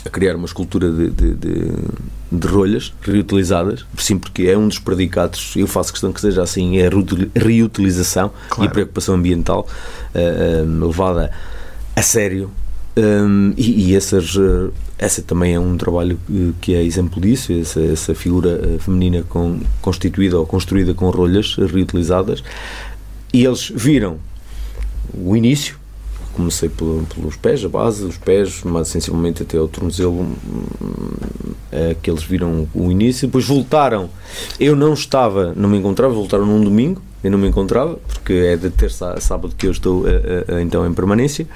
[0.05, 1.71] a criar uma escultura de, de, de,
[2.31, 6.77] de rolhas reutilizadas, sim, porque é um dos predicados, eu faço questão que seja assim,
[6.77, 8.63] é a reutilização claro.
[8.63, 9.67] e a preocupação ambiental
[10.13, 11.31] uh, uh, levada
[11.95, 12.51] a sério.
[12.97, 16.17] Um, e, e essas, uh, essa também é um trabalho
[16.61, 22.43] que é exemplo disso, essa, essa figura feminina com, constituída ou construída com rolhas reutilizadas.
[23.33, 24.17] E eles viram
[25.13, 25.77] o início,
[26.33, 30.25] comecei pelos pés, a base, os pés, mas sensivelmente até ao tornozelo,
[31.71, 34.09] é, que eles viram o início, depois voltaram.
[34.59, 38.55] Eu não estava, não me encontrava, voltaram num domingo, eu não me encontrava, porque é
[38.55, 41.47] de terça a sábado que eu estou a, a, a, então em permanência.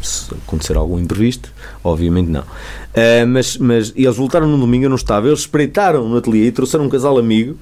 [0.00, 1.52] Se acontecer algum imprevisto,
[1.82, 2.40] obviamente não.
[2.40, 5.26] Uh, mas, mas eles voltaram num domingo, eu não estava.
[5.26, 7.54] Eles espreitaram no ateliê e trouxeram um casal amigo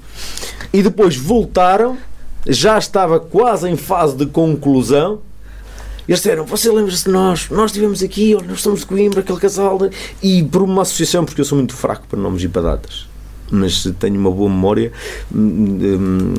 [0.73, 1.99] e depois voltaram.
[2.47, 5.19] Já estava quase em fase de conclusão
[6.09, 7.49] eles disseram, você lembra-se de nós?
[7.49, 9.79] Nós estivemos aqui, nós estamos de Coimbra, aquele casal.
[10.21, 13.12] E por uma associação, porque eu sou muito fraco para nomes e para datas
[13.53, 14.91] mas tenho uma boa memória,
[15.33, 16.33] um,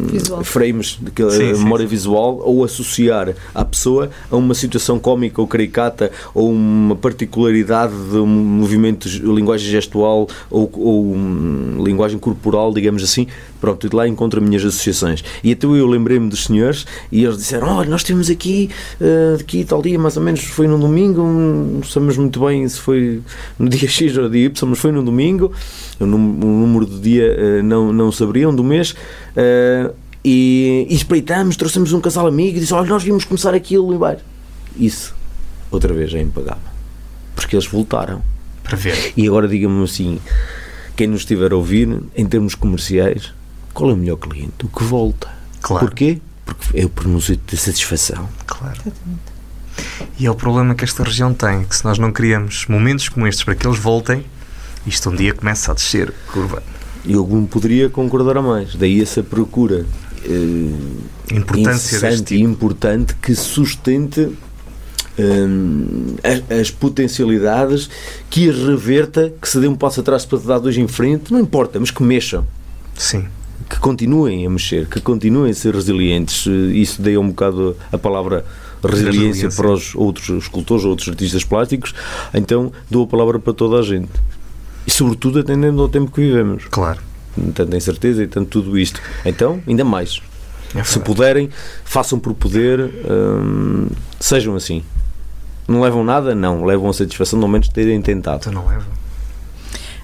[0.44, 1.90] frames, daquela sim, memória sim.
[1.90, 8.18] visual, ou associar a pessoa a uma situação cómica ou caricata, ou uma particularidade de
[8.18, 13.28] um movimento, linguagem gestual ou, ou um, linguagem corporal, digamos assim.
[13.62, 15.24] Pronto, e lá encontro as minhas associações.
[15.42, 19.64] E então eu lembrei-me dos senhores e eles disseram: Olha, nós temos aqui, uh, aqui
[19.64, 23.22] tal dia, mais ou menos, foi no domingo, não sabemos muito bem se foi
[23.58, 25.54] no dia X ou dia Y, mas foi no domingo
[26.00, 29.94] o número do dia uh, não, não saberiam, do mês, uh,
[30.24, 33.98] e, e espreitamos, trouxemos um casal amigo e disse: Olha, nós vimos começar aquilo e
[33.98, 34.18] vai.
[34.78, 35.14] Isso,
[35.70, 36.62] outra vez, é impagável.
[37.36, 38.22] Porque eles voltaram.
[38.64, 39.14] Para ver.
[39.18, 40.20] E agora diga-me assim:
[40.96, 43.34] quem nos estiver a ouvir, em termos comerciais,
[43.74, 44.66] qual é o melhor cliente?
[44.66, 45.30] O que volta.
[45.62, 45.86] Claro.
[45.86, 46.20] Porquê?
[46.46, 48.30] Porque é o pronúncio de satisfação.
[48.46, 48.80] Claro.
[50.20, 53.26] E é o problema que esta região tem, que se nós não criamos momentos como
[53.26, 54.24] estes para que eles voltem,
[54.86, 56.62] isto um dia começa a descer curva.
[57.06, 58.76] Eu não poderia concordar a mais.
[58.76, 59.86] Daí essa procura
[60.26, 64.30] eh, Importância incessante e importante que sustente
[65.18, 67.90] eh, as, as, potencialidades,
[68.30, 71.40] que as reverta, que se dê um passo atrás para dar dois em frente, não
[71.40, 72.46] importa, mas que mexam.
[72.96, 73.26] Sim.
[73.70, 76.46] Que continuem a mexer, que continuem a ser resilientes.
[76.74, 78.46] Isso dei um bocado a palavra
[78.84, 79.62] resiliência, resiliência.
[79.62, 81.94] para os outros escultores, outros artistas plásticos.
[82.34, 84.12] Então dou a palavra para toda a gente
[84.86, 86.66] e, sobretudo, atendendo ao tempo que vivemos.
[86.70, 87.00] Claro.
[87.54, 89.02] Tanta incerteza e tanto tudo isto.
[89.26, 90.22] Então, ainda mais.
[90.76, 91.50] É Se puderem,
[91.84, 92.80] façam por poder,
[93.10, 93.88] hum,
[94.20, 94.84] sejam assim.
[95.68, 96.36] Não levam nada?
[96.36, 96.64] Não.
[96.66, 98.42] Levam a satisfação, de ao menos, terem tentado.
[98.42, 99.04] Então não levam.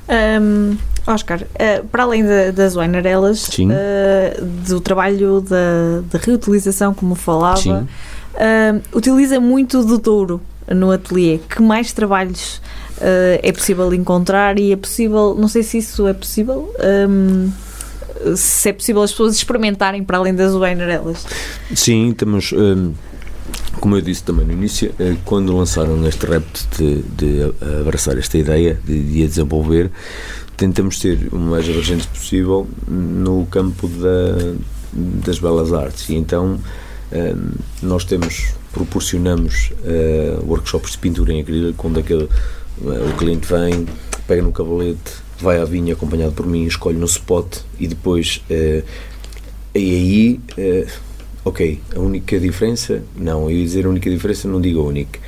[0.09, 7.13] Um, Oscar, uh, para além da, das Weinerelas, uh, do trabalho da, de reutilização, como
[7.13, 7.87] falava,
[8.33, 11.39] uh, utiliza muito do touro no ateliê.
[11.49, 12.61] Que mais trabalhos
[12.99, 16.73] uh, é possível encontrar e é possível, não sei se isso é possível,
[17.09, 17.51] um,
[18.35, 21.25] se é possível as pessoas experimentarem para além das Weinerelas.
[21.73, 22.51] Sim, temos.
[22.51, 22.93] Um,
[23.79, 28.37] como eu disse também no início, eh, quando lançaram este repto de, de abraçar esta
[28.37, 29.89] ideia, de, de a desenvolver,
[30.57, 34.53] tentamos ser o mais abrangente possível no campo da,
[34.93, 36.09] das belas artes.
[36.09, 36.59] E então
[37.11, 42.27] um, nós temos, proporcionamos uh, workshops de pintura em acrílico, onde aquele
[42.81, 43.85] o cliente vem,
[44.27, 48.83] pega no cavalete, vai à vinha acompanhado por mim, escolhe no spot e depois eh,
[49.73, 50.87] E aí, eh,
[51.45, 55.19] ok, a única diferença, não, eu ia dizer a única diferença, não digo a única,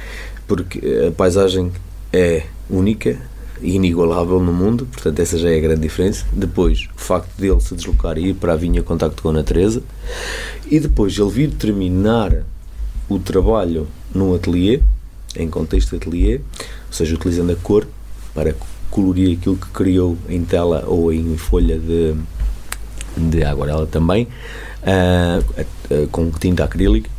[0.48, 1.72] porque a paisagem
[2.12, 3.18] é única
[3.62, 6.26] inigualável no mundo, portanto essa já é a grande diferença.
[6.34, 9.84] Depois, o facto dele se deslocar e ir para a vinha contacto com a natureza,
[10.66, 12.44] e depois ele vir terminar
[13.08, 14.82] o trabalho no ateliê,
[15.36, 17.88] em contexto de ateliê, ou seja, utilizando a cor
[18.34, 18.56] para
[18.90, 22.14] colorir aquilo que criou em tela ou em folha de,
[23.18, 24.28] de aguarela também,
[24.84, 25.64] uh,
[26.04, 27.10] uh, com tinta acrílica,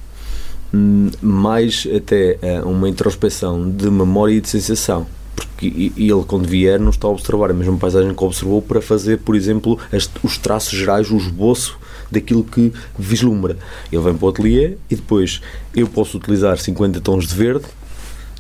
[0.73, 5.07] um, mais até uh, uma introspeção de memória e de sensação.
[5.35, 9.19] Porque ele, quando vier, não está a observar a mesma paisagem que observou para fazer,
[9.19, 9.79] por exemplo,
[10.23, 11.79] os traços gerais, o esboço
[12.11, 13.57] daquilo que vislumbra.
[13.91, 15.41] Ele vem para o ateliê e depois
[15.75, 17.65] eu posso utilizar 50 tons de verde,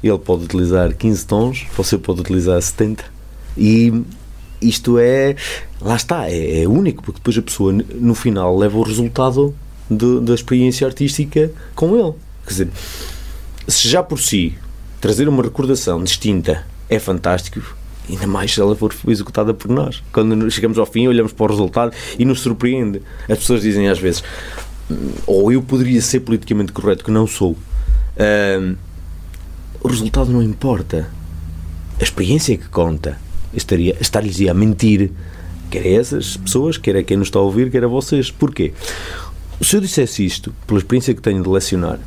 [0.08, 3.04] ele pode utilizar 15 tons, você pode utilizar 70
[3.56, 4.02] e
[4.60, 5.36] isto é,
[5.80, 9.54] lá está, é, é único, porque depois a pessoa no final leva o resultado
[9.90, 12.14] de, da experiência artística com ele.
[12.44, 12.68] Quer dizer,
[13.66, 14.54] se já por si
[15.00, 17.76] trazer uma recordação distinta é fantástico,
[18.08, 20.02] ainda mais se ela for executada por nós.
[20.12, 23.02] Quando chegamos ao fim, olhamos para o resultado e nos surpreende.
[23.28, 24.22] As pessoas dizem às vezes,
[25.26, 27.56] ou eu poderia ser politicamente correto, que não sou.
[29.82, 31.08] O resultado não importa.
[32.00, 33.18] A experiência é que conta
[33.54, 35.10] estaria, estar-lhes a mentir,
[35.70, 38.30] quer a essas pessoas, quer a quem nos está a ouvir, quer a vocês.
[38.30, 38.72] Porquê?
[39.60, 42.00] Se eu dissesse isto, pela experiência que tenho de lecionar,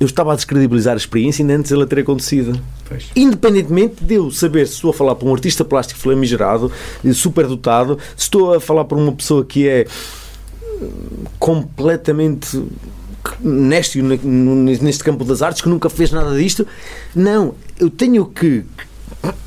[0.00, 2.60] eu estava a descredibilizar a experiência ainda antes dela ter acontecido.
[2.88, 3.06] Pois.
[3.14, 6.70] Independentemente de eu saber se estou a falar para um artista plástico flamigerado,
[7.14, 9.86] superdotado, se estou a falar para uma pessoa que é
[11.38, 12.62] completamente
[13.40, 16.66] neste, neste campo das artes, que nunca fez nada disto.
[17.14, 18.64] Não, eu tenho que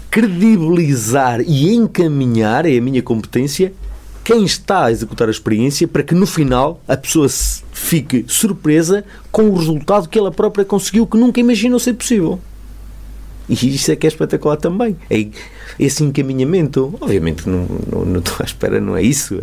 [0.09, 3.73] credibilizar e encaminhar, é a minha competência,
[4.23, 7.27] quem está a executar a experiência para que no final a pessoa
[7.71, 12.39] fique surpresa com o resultado que ela própria conseguiu que nunca imaginou ser possível.
[13.49, 14.95] E isso é que é espetacular também.
[15.09, 15.27] É
[15.79, 16.95] esse encaminhamento.
[17.01, 19.39] Obviamente, não, não, não estou à espera, não é isso.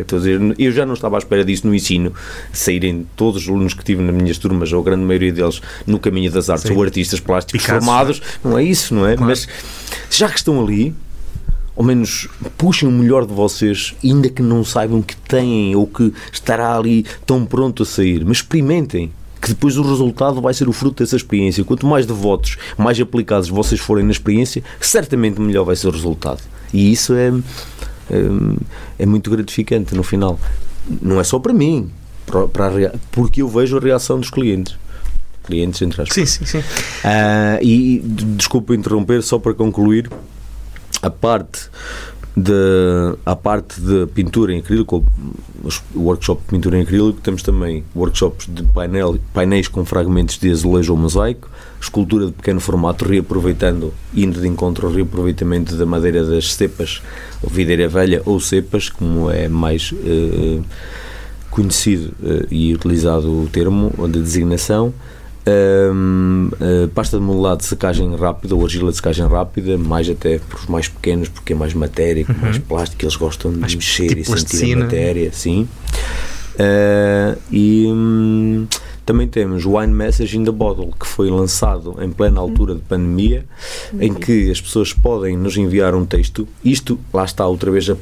[0.57, 2.13] Eu já não estava à espera disso no ensino,
[2.53, 5.99] saírem todos os alunos que tive nas minhas turmas, ou a grande maioria deles, no
[5.99, 6.75] caminho das artes, Sim.
[6.75, 8.21] ou artistas plásticos Picasso, formados.
[8.43, 9.15] Não é isso, não é?
[9.15, 9.29] Claro.
[9.29, 9.47] Mas
[10.09, 10.95] já que estão ali,
[11.75, 12.27] ao menos
[12.57, 17.05] puxem o melhor de vocês, ainda que não saibam que têm ou que estará ali
[17.25, 21.15] tão pronto a sair, mas experimentem que depois o resultado vai ser o fruto dessa
[21.15, 21.63] experiência.
[21.63, 26.41] Quanto mais devotos, mais aplicados vocês forem na experiência, certamente melhor vai ser o resultado.
[26.73, 27.29] E isso é,
[28.09, 28.23] é,
[28.99, 30.39] é muito gratificante no final.
[31.01, 31.91] Não é só para mim,
[32.25, 34.77] para, para porque eu vejo a reação dos clientes
[35.47, 36.13] clientes entre aspas.
[36.13, 36.57] Sim, sim, sim.
[36.59, 38.01] Uh, e
[38.35, 40.09] desculpa interromper, só para concluir,
[41.01, 41.69] a parte
[42.37, 45.03] de, a parte de pintura em acrílico,
[45.95, 50.51] o workshop de pintura em acrílico, temos também workshops de painel, painéis com fragmentos de
[50.51, 51.49] azulejo ou mosaico,
[51.81, 57.01] escultura de pequeno formato, reaproveitando, indo de encontro ao reaproveitamento da madeira das cepas,
[57.41, 60.59] ou videira velha ou cepas, como é mais eh,
[61.49, 64.93] conhecido eh, e utilizado o termo, de designação,
[65.47, 70.39] um, uh, pasta de modelado de secagem rápida ou argila de secagem rápida, mais até
[70.39, 72.35] para os mais pequenos, porque é mais matéria, uhum.
[72.41, 75.67] mais plástico, eles gostam de mais mexer tipo e sentir a matéria, sim.
[76.55, 78.67] Uh, e um,
[79.05, 82.81] também temos o Wine Message in the Bottle, que foi lançado em plena altura de
[82.81, 83.45] pandemia,
[83.99, 86.47] em que as pessoas podem nos enviar um texto.
[86.65, 87.97] Isto, lá está outra vez, o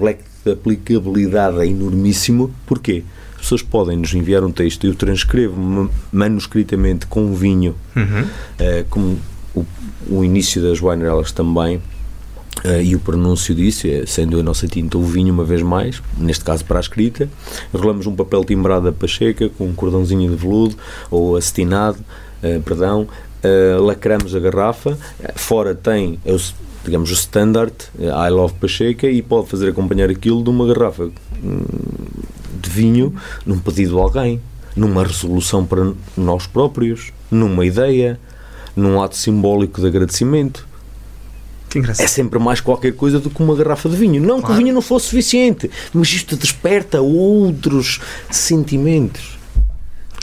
[0.00, 2.54] leque de aplicabilidade é enormíssimo.
[2.66, 3.02] Porquê?
[3.44, 8.22] Pessoas podem nos enviar um texto, eu transcrevo manuscritamente com vinho, uhum.
[8.22, 9.18] uh, como
[9.54, 9.64] o,
[10.08, 14.96] o, início das winerelas também, uh, e o pronúncio disso, é, sendo a nossa tinta
[14.96, 17.28] o vinho uma vez mais, neste caso para a escrita,
[17.72, 20.76] enrolamos um papel timbrado a pacheca com um cordãozinho de veludo
[21.10, 21.98] ou acetinado,
[22.42, 23.06] uh, perdão,
[23.78, 24.96] lacramos a garrafa,
[25.34, 26.18] fora tem
[26.82, 31.10] digamos, o standard I Love Pacheca e pode fazer acompanhar aquilo de uma garrafa
[31.42, 31.60] hum,
[32.64, 34.40] de vinho num pedido a alguém,
[34.76, 38.18] numa resolução para nós próprios, numa ideia,
[38.76, 40.66] num ato simbólico de agradecimento.
[41.98, 44.22] É sempre mais qualquer coisa do que uma garrafa de vinho.
[44.22, 44.46] Não claro.
[44.46, 48.00] que o vinho não fosse suficiente, mas isto desperta outros
[48.30, 49.38] sentimentos.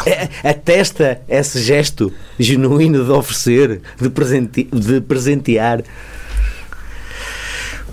[0.05, 5.83] É, atesta esse gesto genuíno de oferecer, de, presente, de presentear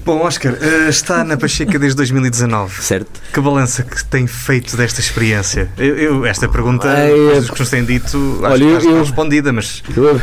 [0.09, 2.83] Bom, Oscar, uh, está na Pacheca desde 2019.
[2.83, 3.21] Certo.
[3.31, 5.69] Que balança que tem feito desta experiência?
[5.77, 9.53] Eu, eu esta pergunta, Ai, os que nos têm dito, acho, olha, acho eu, respondida,
[9.53, 9.83] mas.
[9.95, 10.19] Eu,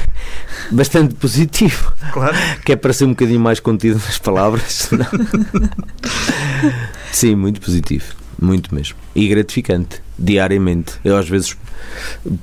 [0.71, 1.93] bastante positivo.
[2.11, 2.36] Claro.
[2.65, 4.89] Que é para ser um bocadinho mais contido nas palavras.
[7.13, 8.05] Sim, muito positivo.
[8.41, 8.97] muito mesmo.
[9.13, 10.93] E gratificante, diariamente.
[11.05, 11.55] Eu às vezes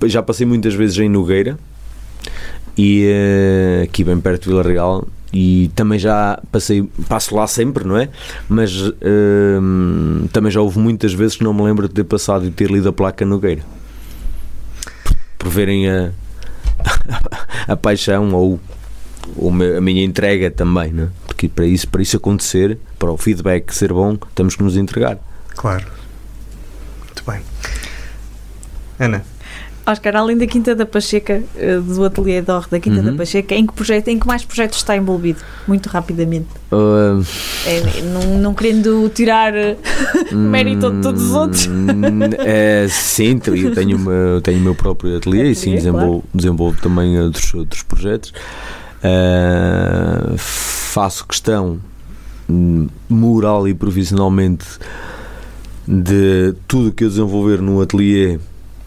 [0.04, 1.58] já passei muitas vezes em Nogueira
[2.78, 7.84] e eh, aqui bem perto de Vila Real e também já passei, passo lá sempre,
[7.84, 8.10] não é?
[8.48, 9.58] Mas eh,
[10.30, 12.88] também já houve muitas vezes que não me lembro de ter passado e ter lido
[12.88, 13.62] a placa Nogueira
[15.02, 16.10] por, por verem a,
[17.66, 18.60] a paixão ou,
[19.36, 21.08] ou a minha entrega também, não é?
[21.26, 25.18] Porque para isso, para isso acontecer, para o feedback ser bom, temos que nos entregar.
[25.56, 25.86] Claro.
[27.06, 27.40] Muito bem.
[28.98, 29.24] Ana,
[29.84, 33.06] Oscar, além da Quinta da Pacheca, eh, do Ateliê Dor da Quinta Uhum.
[33.06, 35.40] da Pacheca, em que, projeto, em que mais projetos está envolvido?
[35.66, 36.46] Muito rapidamente.
[36.70, 37.20] Ah,
[37.66, 39.76] É, não, não querendo tirar eh,
[40.32, 41.68] mérito de todos os outros.
[42.38, 47.18] É, sim, eu tenho, uma- tenho o meu próprio ateliê e sim, desenvolvo, desenvolvo também
[47.20, 48.32] outros, outros projetos.
[49.02, 51.78] Ah, faço questão
[52.48, 54.64] hum, moral e profissionalmente
[55.86, 58.38] de tudo que eu desenvolver no ateliê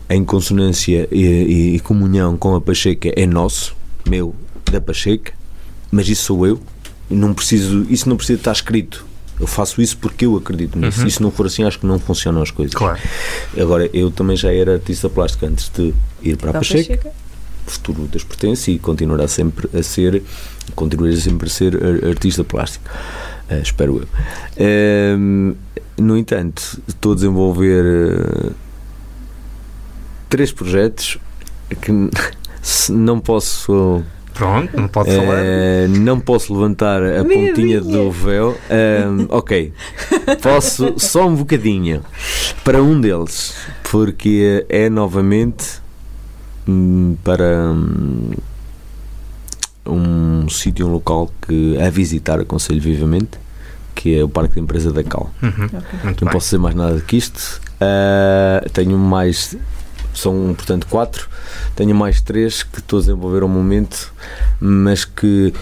[0.09, 3.75] em consonância e, e- e comunhão com a Pacheca é nosso,
[4.07, 4.35] meu,
[4.71, 5.33] da Pacheca,
[5.91, 6.59] mas isso sou eu.
[7.09, 9.05] Não preciso, isso não precisa estar escrito.
[9.39, 11.01] Eu faço isso porque eu acredito nisso.
[11.01, 11.07] Uhum.
[11.07, 12.73] E se não for assim, acho que não funcionam as coisas.
[12.73, 12.99] claro.
[13.59, 15.93] Agora, eu também já era artista plástico antes de
[16.23, 16.95] ir para a Pacheca.
[16.97, 17.11] Pacheca.
[17.67, 20.21] Futuro das pertence e continuará sempre a ser,
[20.75, 22.85] continuarei sempre a ser ar- artista plástico.
[23.49, 24.07] Eh, espero eu.
[24.57, 25.53] Ehm,
[25.97, 28.49] no entanto, estou a desenvolver eh,
[30.29, 31.17] três projetos
[31.81, 31.91] que
[32.89, 34.03] não posso
[34.33, 35.37] Pronto, não pode falar.
[35.45, 37.81] eh, não posso levantar a Meia pontinha vinha.
[37.81, 38.57] do véu.
[38.69, 39.71] Ehm, ok,
[40.41, 42.01] posso só um bocadinho
[42.63, 43.55] para um deles,
[43.89, 45.81] porque é novamente
[46.67, 48.31] hum, para hum,
[49.85, 53.37] um sítio, um local que a visitar aconselho vivamente,
[53.93, 55.31] que é o Parque de Empresa da Cal.
[55.41, 55.65] Uhum.
[55.65, 55.79] Ok.
[56.03, 56.33] Muito Não bem.
[56.33, 57.61] posso dizer mais nada do que isto.
[57.79, 59.55] Ah, tenho mais,
[60.15, 61.27] são portanto quatro.
[61.75, 64.13] Tenho mais três que estou a desenvolver ao momento,
[64.59, 65.53] mas que,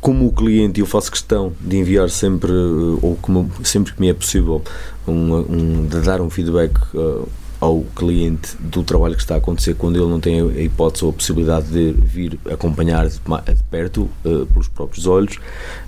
[0.00, 4.08] como o cliente, eu faço questão de enviar sempre, eh, ou como, sempre que me
[4.08, 4.62] é possível,
[5.06, 7.24] um, um- de dar um feedback ah,
[7.58, 11.10] ao cliente do trabalho que está a acontecer quando ele não tem a hipótese ou
[11.10, 15.38] a possibilidade de vir acompanhar de, de perto, eh, pelos próprios olhos,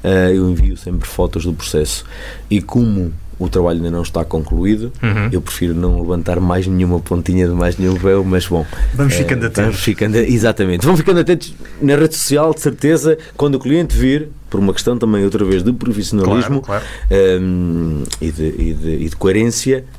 [0.02, 2.04] eh, eu envio sempre fotos do processo.
[2.50, 5.28] E como o trabalho ainda não está concluído, Uhum.
[5.32, 8.66] eu prefiro não levantar mais nenhuma pontinha de mais nenhum véu, mas bom.
[8.94, 9.80] Vamos eh, ficando Vamos atentos.
[9.80, 10.84] ficando, exatamente.
[10.84, 14.96] Vão ficando atentos na rede social, de certeza, quando o cliente vir, por uma questão
[14.98, 17.42] também, outra vez, de profissionalismo Claro, claro.
[17.42, 19.97] hum, e, de, e de- e de coerência, eh,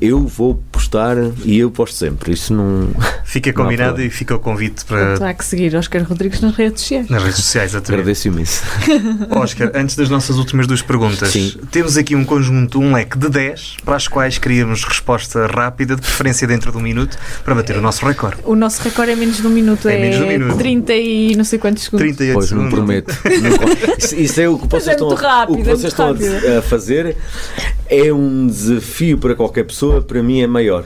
[0.00, 2.32] eu vou postar e eu posto sempre.
[2.32, 2.88] Isso não.
[3.26, 4.08] Fica Não combinado problema.
[4.08, 7.08] e fica o convite para há que seguir Oscar Rodrigues nas redes sociais.
[7.10, 7.72] nas redes sociais.
[7.72, 8.00] exatamente.
[8.00, 8.62] Agradeço imenso.
[9.30, 11.52] Oscar, antes das nossas últimas duas perguntas, Sim.
[11.72, 16.02] temos aqui um conjunto, um leque de 10, para as quais queríamos resposta rápida, de
[16.02, 18.36] preferência dentro de um minuto, para bater o nosso recorde.
[18.44, 20.56] O nosso recorde é menos de um minuto, É é, menos de um minuto.
[20.58, 22.06] 30 e não sei quantos segundos.
[22.06, 22.74] 38 Pois não segundos.
[22.78, 23.18] prometo.
[23.42, 26.14] Não- isso, isso é o que vocês é estão, rápido, o que é vocês estão
[26.58, 27.16] a fazer.
[27.88, 30.84] É um desafio para qualquer pessoa, para mim é maior.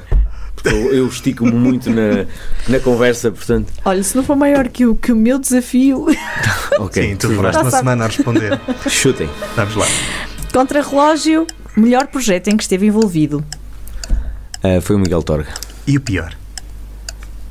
[0.65, 2.27] Eu, eu estico-me muito na,
[2.69, 3.73] na conversa, portanto.
[3.85, 6.07] Olha, se não for maior que o, que o meu desafio,
[6.79, 7.03] Ok.
[7.03, 7.81] Sim, tu demoraste uma sabe.
[7.83, 8.61] semana a responder.
[8.89, 9.29] Chutem.
[9.57, 9.87] Vamos lá.
[10.53, 13.43] contra-relógio, melhor projeto em que esteve envolvido.
[14.63, 15.49] Ah, foi o Miguel Torga.
[15.87, 16.35] E o pior?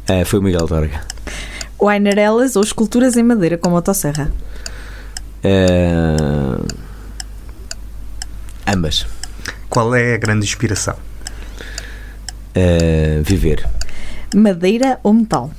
[0.07, 1.01] Ah, foi o Miguel Torga.
[1.81, 4.31] Wainerelas ou esculturas em madeira com motosserra.
[5.43, 6.61] Ah,
[8.67, 9.07] ambas.
[9.67, 10.95] Qual é a grande inspiração?
[12.59, 13.65] Ah, viver.
[14.35, 15.51] Madeira ou metal.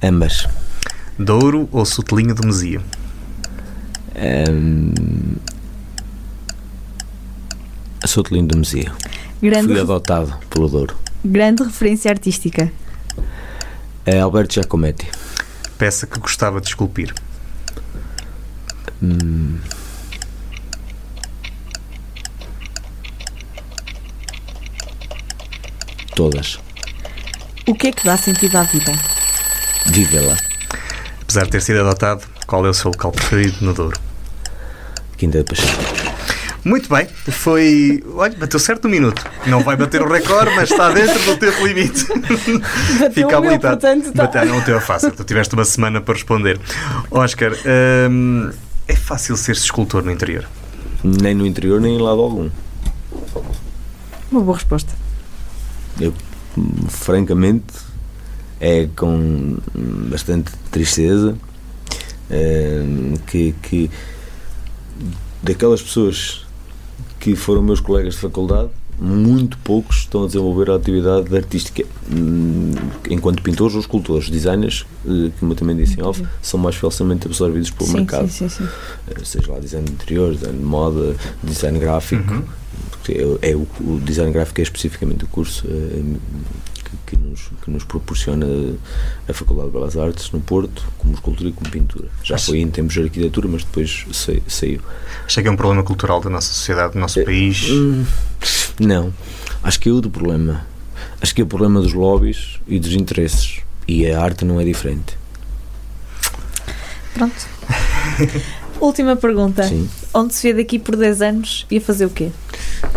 [0.00, 0.46] Ambas.
[1.18, 2.80] Douro ou Sotelinho do Mesio?
[4.16, 4.92] Um,
[8.06, 8.92] sou de museu.
[9.42, 10.96] Grande, Fui adotado pelo Douro.
[11.24, 12.72] grande referência artística.
[14.06, 15.08] É Alberto Giacometti.
[15.76, 17.12] Peça que gostava de esculpir.
[19.02, 19.58] Hum.
[26.20, 26.60] Todas.
[27.66, 28.92] O que é que dá sentido à vida?
[29.86, 30.36] Vivê-la.
[31.22, 33.98] Apesar de ter sido adotado, qual é o seu local preferido no Douro?
[35.16, 35.82] Quinta de Pacheco.
[36.62, 38.04] Muito bem, foi.
[38.16, 39.24] Olha, bateu certo um minuto.
[39.46, 42.04] Não vai bater o recorde, mas está dentro do tempo limite.
[43.00, 44.24] Bateu o meu, portanto, tá.
[44.24, 45.12] Bateu, não, teu é fácil.
[45.12, 46.60] Tu tiveste uma semana para responder.
[47.10, 47.52] Oscar,
[48.10, 48.50] hum,
[48.86, 50.46] é fácil ser-se escultor no interior?
[51.02, 52.50] Nem no interior, nem em lado algum.
[54.30, 54.92] Uma boa resposta.
[56.00, 56.14] Eu,
[56.88, 57.74] francamente,
[58.60, 59.58] é com
[60.10, 61.36] bastante tristeza
[62.30, 63.90] hum, que, que
[65.42, 66.46] daquelas pessoas
[67.18, 71.84] que foram meus colegas de faculdade, muito poucos estão a desenvolver a atividade artística.
[72.10, 72.72] Hum,
[73.08, 77.26] Enquanto pintores ou escultores, designers, eh, como eu também disse em off, são mais facilmente
[77.26, 78.28] absorvidos pelo Sim, mercado.
[78.28, 78.68] sim, sim, sim.
[79.08, 82.44] Eh, seja lá design de interior, design de moda, design gráfico,
[83.10, 86.02] porque é, é o, o design gráfico é especificamente o curso eh,
[86.84, 88.46] que, que nos, que nos proporciona
[89.28, 92.08] a Faculdade de Belas Artes no Porto, como escultura e como pintura.
[92.22, 94.80] Já Acho- foi em tempos de arquitetura, mas depois sa- saiu.
[95.26, 97.68] Acho que é um problema cultural da nossa sociedade, do nosso É, país.
[97.70, 98.04] Hum,
[98.80, 99.12] Não,
[99.62, 100.66] acho que é outro problema.
[101.20, 103.60] Acho que é o problema dos lobbies e dos interesses.
[103.86, 105.18] E a arte não é diferente.
[107.14, 107.34] Pronto.
[108.80, 109.64] Última pergunta.
[109.64, 109.88] Sim.
[110.14, 112.30] Onde se vê daqui por 10 anos e a fazer o quê?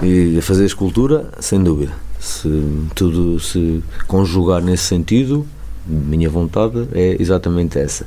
[0.01, 1.93] E a fazer escultura, sem dúvida.
[2.19, 2.49] Se
[2.95, 5.45] tudo se conjugar nesse sentido,
[5.85, 8.05] minha vontade é exatamente essa.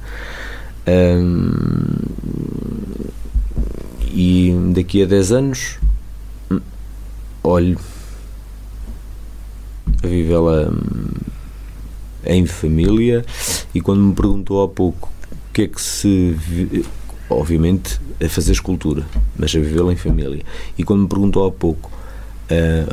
[0.88, 1.98] Hum,
[4.12, 5.78] e daqui a 10 anos,
[6.50, 6.60] hum,
[7.42, 7.78] olho
[10.02, 11.10] a vivê-la hum,
[12.24, 13.24] em família.
[13.74, 16.36] E quando me perguntou há pouco o que é que se.
[17.28, 19.04] Vi- Obviamente, a fazer escultura,
[19.36, 20.42] mas a vivê-la em família.
[20.78, 21.90] E quando me perguntou há pouco
[22.48, 22.86] eh,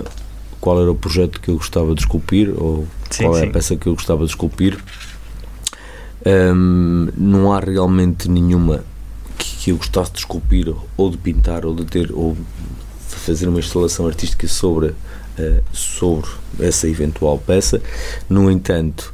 [0.59, 3.75] qual era o projeto que eu gostava de esculpir ou Sim, qual é a peça
[3.75, 4.77] que eu gostava de esculpir,
[6.25, 8.83] hum, não há realmente nenhuma
[9.37, 13.47] que, que eu gostasse de esculpir ou de pintar ou de ter ou de fazer
[13.47, 14.93] uma instalação artística sobre,
[15.37, 16.29] eh, sobre
[16.59, 17.81] essa eventual peça.
[18.29, 19.13] No entanto,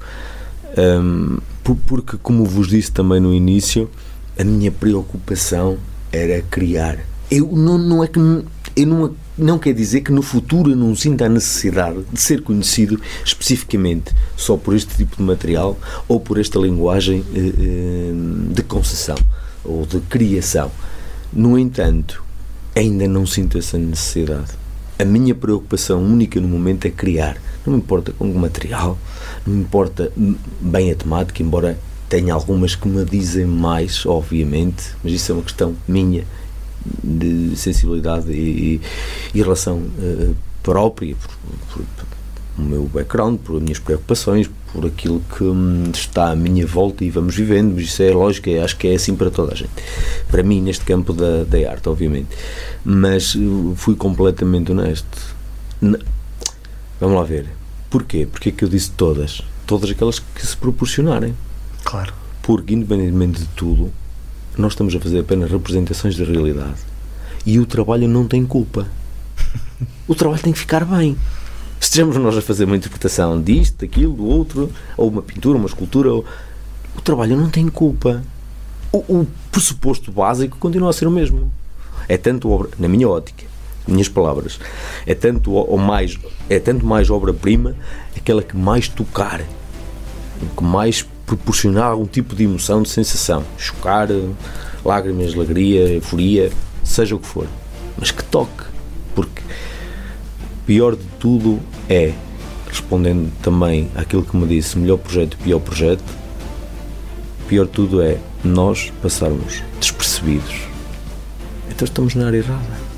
[0.78, 3.90] hum, por- porque, como vos disse também no início,
[4.40, 5.78] a minha preocupação
[6.14, 6.98] era criar.
[7.30, 10.96] Eu não, não é que eu não, não quer dizer que no futuro eu não
[10.96, 15.78] sinta a necessidade de ser conhecido especificamente só por este tipo de material
[16.08, 19.18] ou por esta linguagem eh, eh, de concessão
[19.66, 20.72] ou de criação.
[21.34, 22.24] No entanto,
[22.74, 24.58] ainda não sinto essa necessidade.
[24.98, 27.38] A minha preocupação única no momento é criar.
[27.66, 28.98] Não me importa com que material,
[29.46, 30.14] não me importa
[30.62, 31.78] bem a temática, embora
[32.10, 36.26] tenha algumas que me dizem mais, obviamente, mas isso é uma questão minha
[37.04, 38.82] de sensibilidade e,
[39.34, 40.32] e relação eh,
[40.64, 41.30] própria, por,
[41.74, 42.10] por- por
[42.58, 47.10] o meu background, por minhas preocupações, por aquilo que hum, está à minha volta e
[47.10, 49.70] vamos vivendo, mas isso é lógico, eu acho que é assim para toda a gente.
[50.30, 52.28] Para mim, neste campo da, da arte, obviamente.
[52.84, 53.40] Mas eh,
[53.76, 55.36] fui completamente honesto.
[55.82, 56.00] N-
[57.00, 57.46] Vamos lá ver.
[57.90, 58.28] Porquê?
[58.30, 59.42] Porque é que eu disse todas?
[59.66, 61.34] Todas aquelas que se proporcionarem.
[61.84, 62.14] Claro.
[62.42, 63.92] Porque, independentemente de tudo,
[64.58, 66.80] nós estamos a fazer apenas representações da realidade.
[67.46, 68.88] E o trabalho não tem culpa.
[70.08, 71.16] O trabalho tem que ficar bem.
[71.80, 75.68] Se estejamos nós a fazer uma interpretação disto, daquilo, do outro, ou uma pintura, uma
[75.68, 78.22] escultura, o trabalho não tem culpa.
[78.92, 81.50] O, o pressuposto básico continua a ser o mesmo.
[82.08, 83.46] É tanto obra, na minha ótica,
[83.88, 84.60] minhas palavras,
[85.06, 86.20] é tanto ou mais,
[86.50, 87.76] é tanto mais obra-prima
[88.16, 89.42] aquela que mais tocar,
[90.58, 94.08] que mais proporcionar algum tipo de emoção, de sensação, chocar,
[94.84, 96.52] lágrimas, alegria, euforia,
[96.84, 97.48] seja o que for,
[97.96, 98.64] mas que toque,
[99.14, 99.44] porque
[100.66, 102.14] pior de tudo é,
[102.68, 106.04] respondendo também àquilo que me disse, melhor projeto, pior projeto,
[107.48, 110.56] pior de tudo é nós passarmos despercebidos.
[111.70, 112.90] Então estamos na área errada.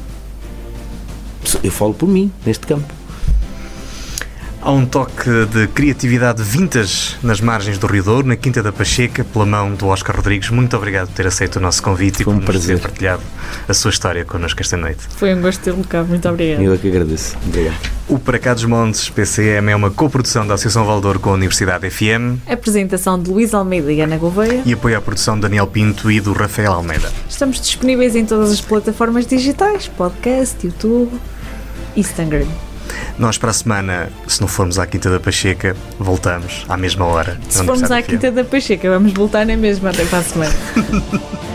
[1.62, 3.01] Eu falo por mim, neste campo.
[4.64, 9.24] Há um toque de criatividade vintage nas margens do Rio Douro, na Quinta da Pacheca,
[9.24, 10.52] pela mão do Oscar Rodrigues.
[10.52, 12.80] Muito obrigado por ter aceito o nosso convite Foi e um por nos ter prazer.
[12.80, 13.24] partilhado
[13.68, 15.00] a sua história connosco esta noite.
[15.18, 16.04] Foi um gosto ter-lo cá.
[16.04, 16.62] Muito obrigada.
[16.62, 17.36] Eu é que agradeço.
[17.44, 17.90] Obrigado.
[18.08, 21.90] O Para Cá dos Montes PCM é uma coprodução da Associação Valdouro com a Universidade
[21.90, 24.62] FM Apresentação de Luís Almeida e Ana Gouveia.
[24.64, 27.12] e apoio à produção de Daniel Pinto e do Rafael Almeida.
[27.28, 31.10] Estamos disponíveis em todas as plataformas digitais: podcast, YouTube,
[31.96, 32.46] Instagram.
[33.18, 37.38] Nós, para a semana, se não formos à Quinta da Pacheca, voltamos à mesma hora.
[37.50, 38.02] Se formos à.
[38.02, 40.54] Quinta da Pacheca, vamos voltar na mesma até para a semana.